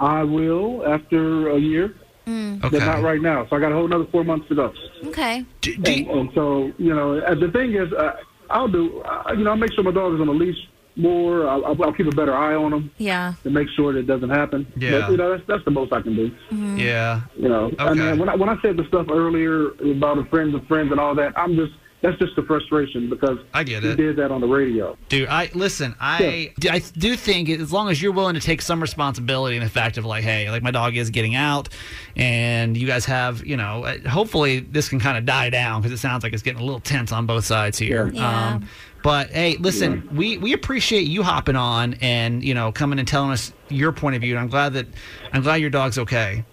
[0.00, 1.94] I will after a year,
[2.26, 2.60] Mm.
[2.60, 3.46] but not right now.
[3.48, 4.72] So I got a whole another four months to go.
[5.06, 5.44] Okay.
[5.66, 8.16] and, and so you know, uh, the thing is, uh,
[8.50, 9.00] I'll do.
[9.02, 10.58] Uh, you know, I'll make sure my dog is on a leash
[11.00, 11.48] more.
[11.48, 12.90] I'll, I'll, I'll keep a better eye on them.
[12.98, 13.34] Yeah.
[13.42, 14.66] to make sure that it doesn't happen.
[14.76, 15.00] Yeah.
[15.00, 16.30] But, you know, that's that's the most I can do.
[16.30, 16.76] Mm-hmm.
[16.78, 17.22] Yeah.
[17.36, 18.18] You know, I mean, Okay.
[18.20, 21.14] when I when I said the stuff earlier about the friends of friends and all
[21.16, 21.72] that, I'm just
[22.02, 23.96] that's just the frustration because I get he it.
[23.96, 24.96] did that on the radio.
[25.08, 25.94] Dude, I listen.
[26.00, 29.68] I I do think as long as you're willing to take some responsibility in the
[29.68, 31.68] fact of like, hey, like my dog is getting out,
[32.16, 35.92] and you guys have, you know, uh, hopefully this can kind of die down because
[35.92, 38.10] it sounds like it's getting a little tense on both sides here.
[38.12, 38.54] Yeah.
[38.54, 38.68] Um,
[39.02, 43.30] but hey, listen, we we appreciate you hopping on and you know coming and telling
[43.30, 44.34] us your point of view.
[44.34, 44.86] And I'm glad that
[45.32, 46.44] I'm glad your dog's okay.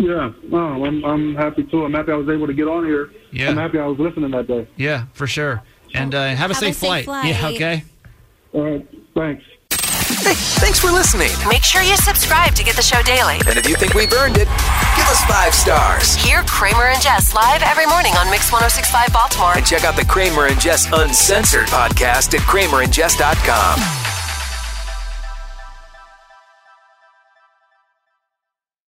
[0.00, 1.84] Yeah, no, I'm I'm happy too.
[1.84, 3.10] I'm happy I was able to get on here.
[3.32, 3.50] Yeah.
[3.50, 4.66] I'm happy I was listening that day.
[4.76, 5.62] Yeah, for sure.
[5.94, 7.26] And uh, have a Have a safe, safe flight.
[7.26, 7.84] Yeah, okay.
[8.54, 9.44] All right, thanks.
[10.22, 11.30] Hey, thanks for listening.
[11.48, 13.34] Make sure you subscribe to get the show daily.
[13.46, 16.14] And if you think we've earned it, give us five stars.
[16.16, 19.56] Hear Kramer and Jess live every morning on Mix 1065 Baltimore.
[19.56, 24.19] And check out the Kramer and Jess Uncensored podcast at kramerandjess.com.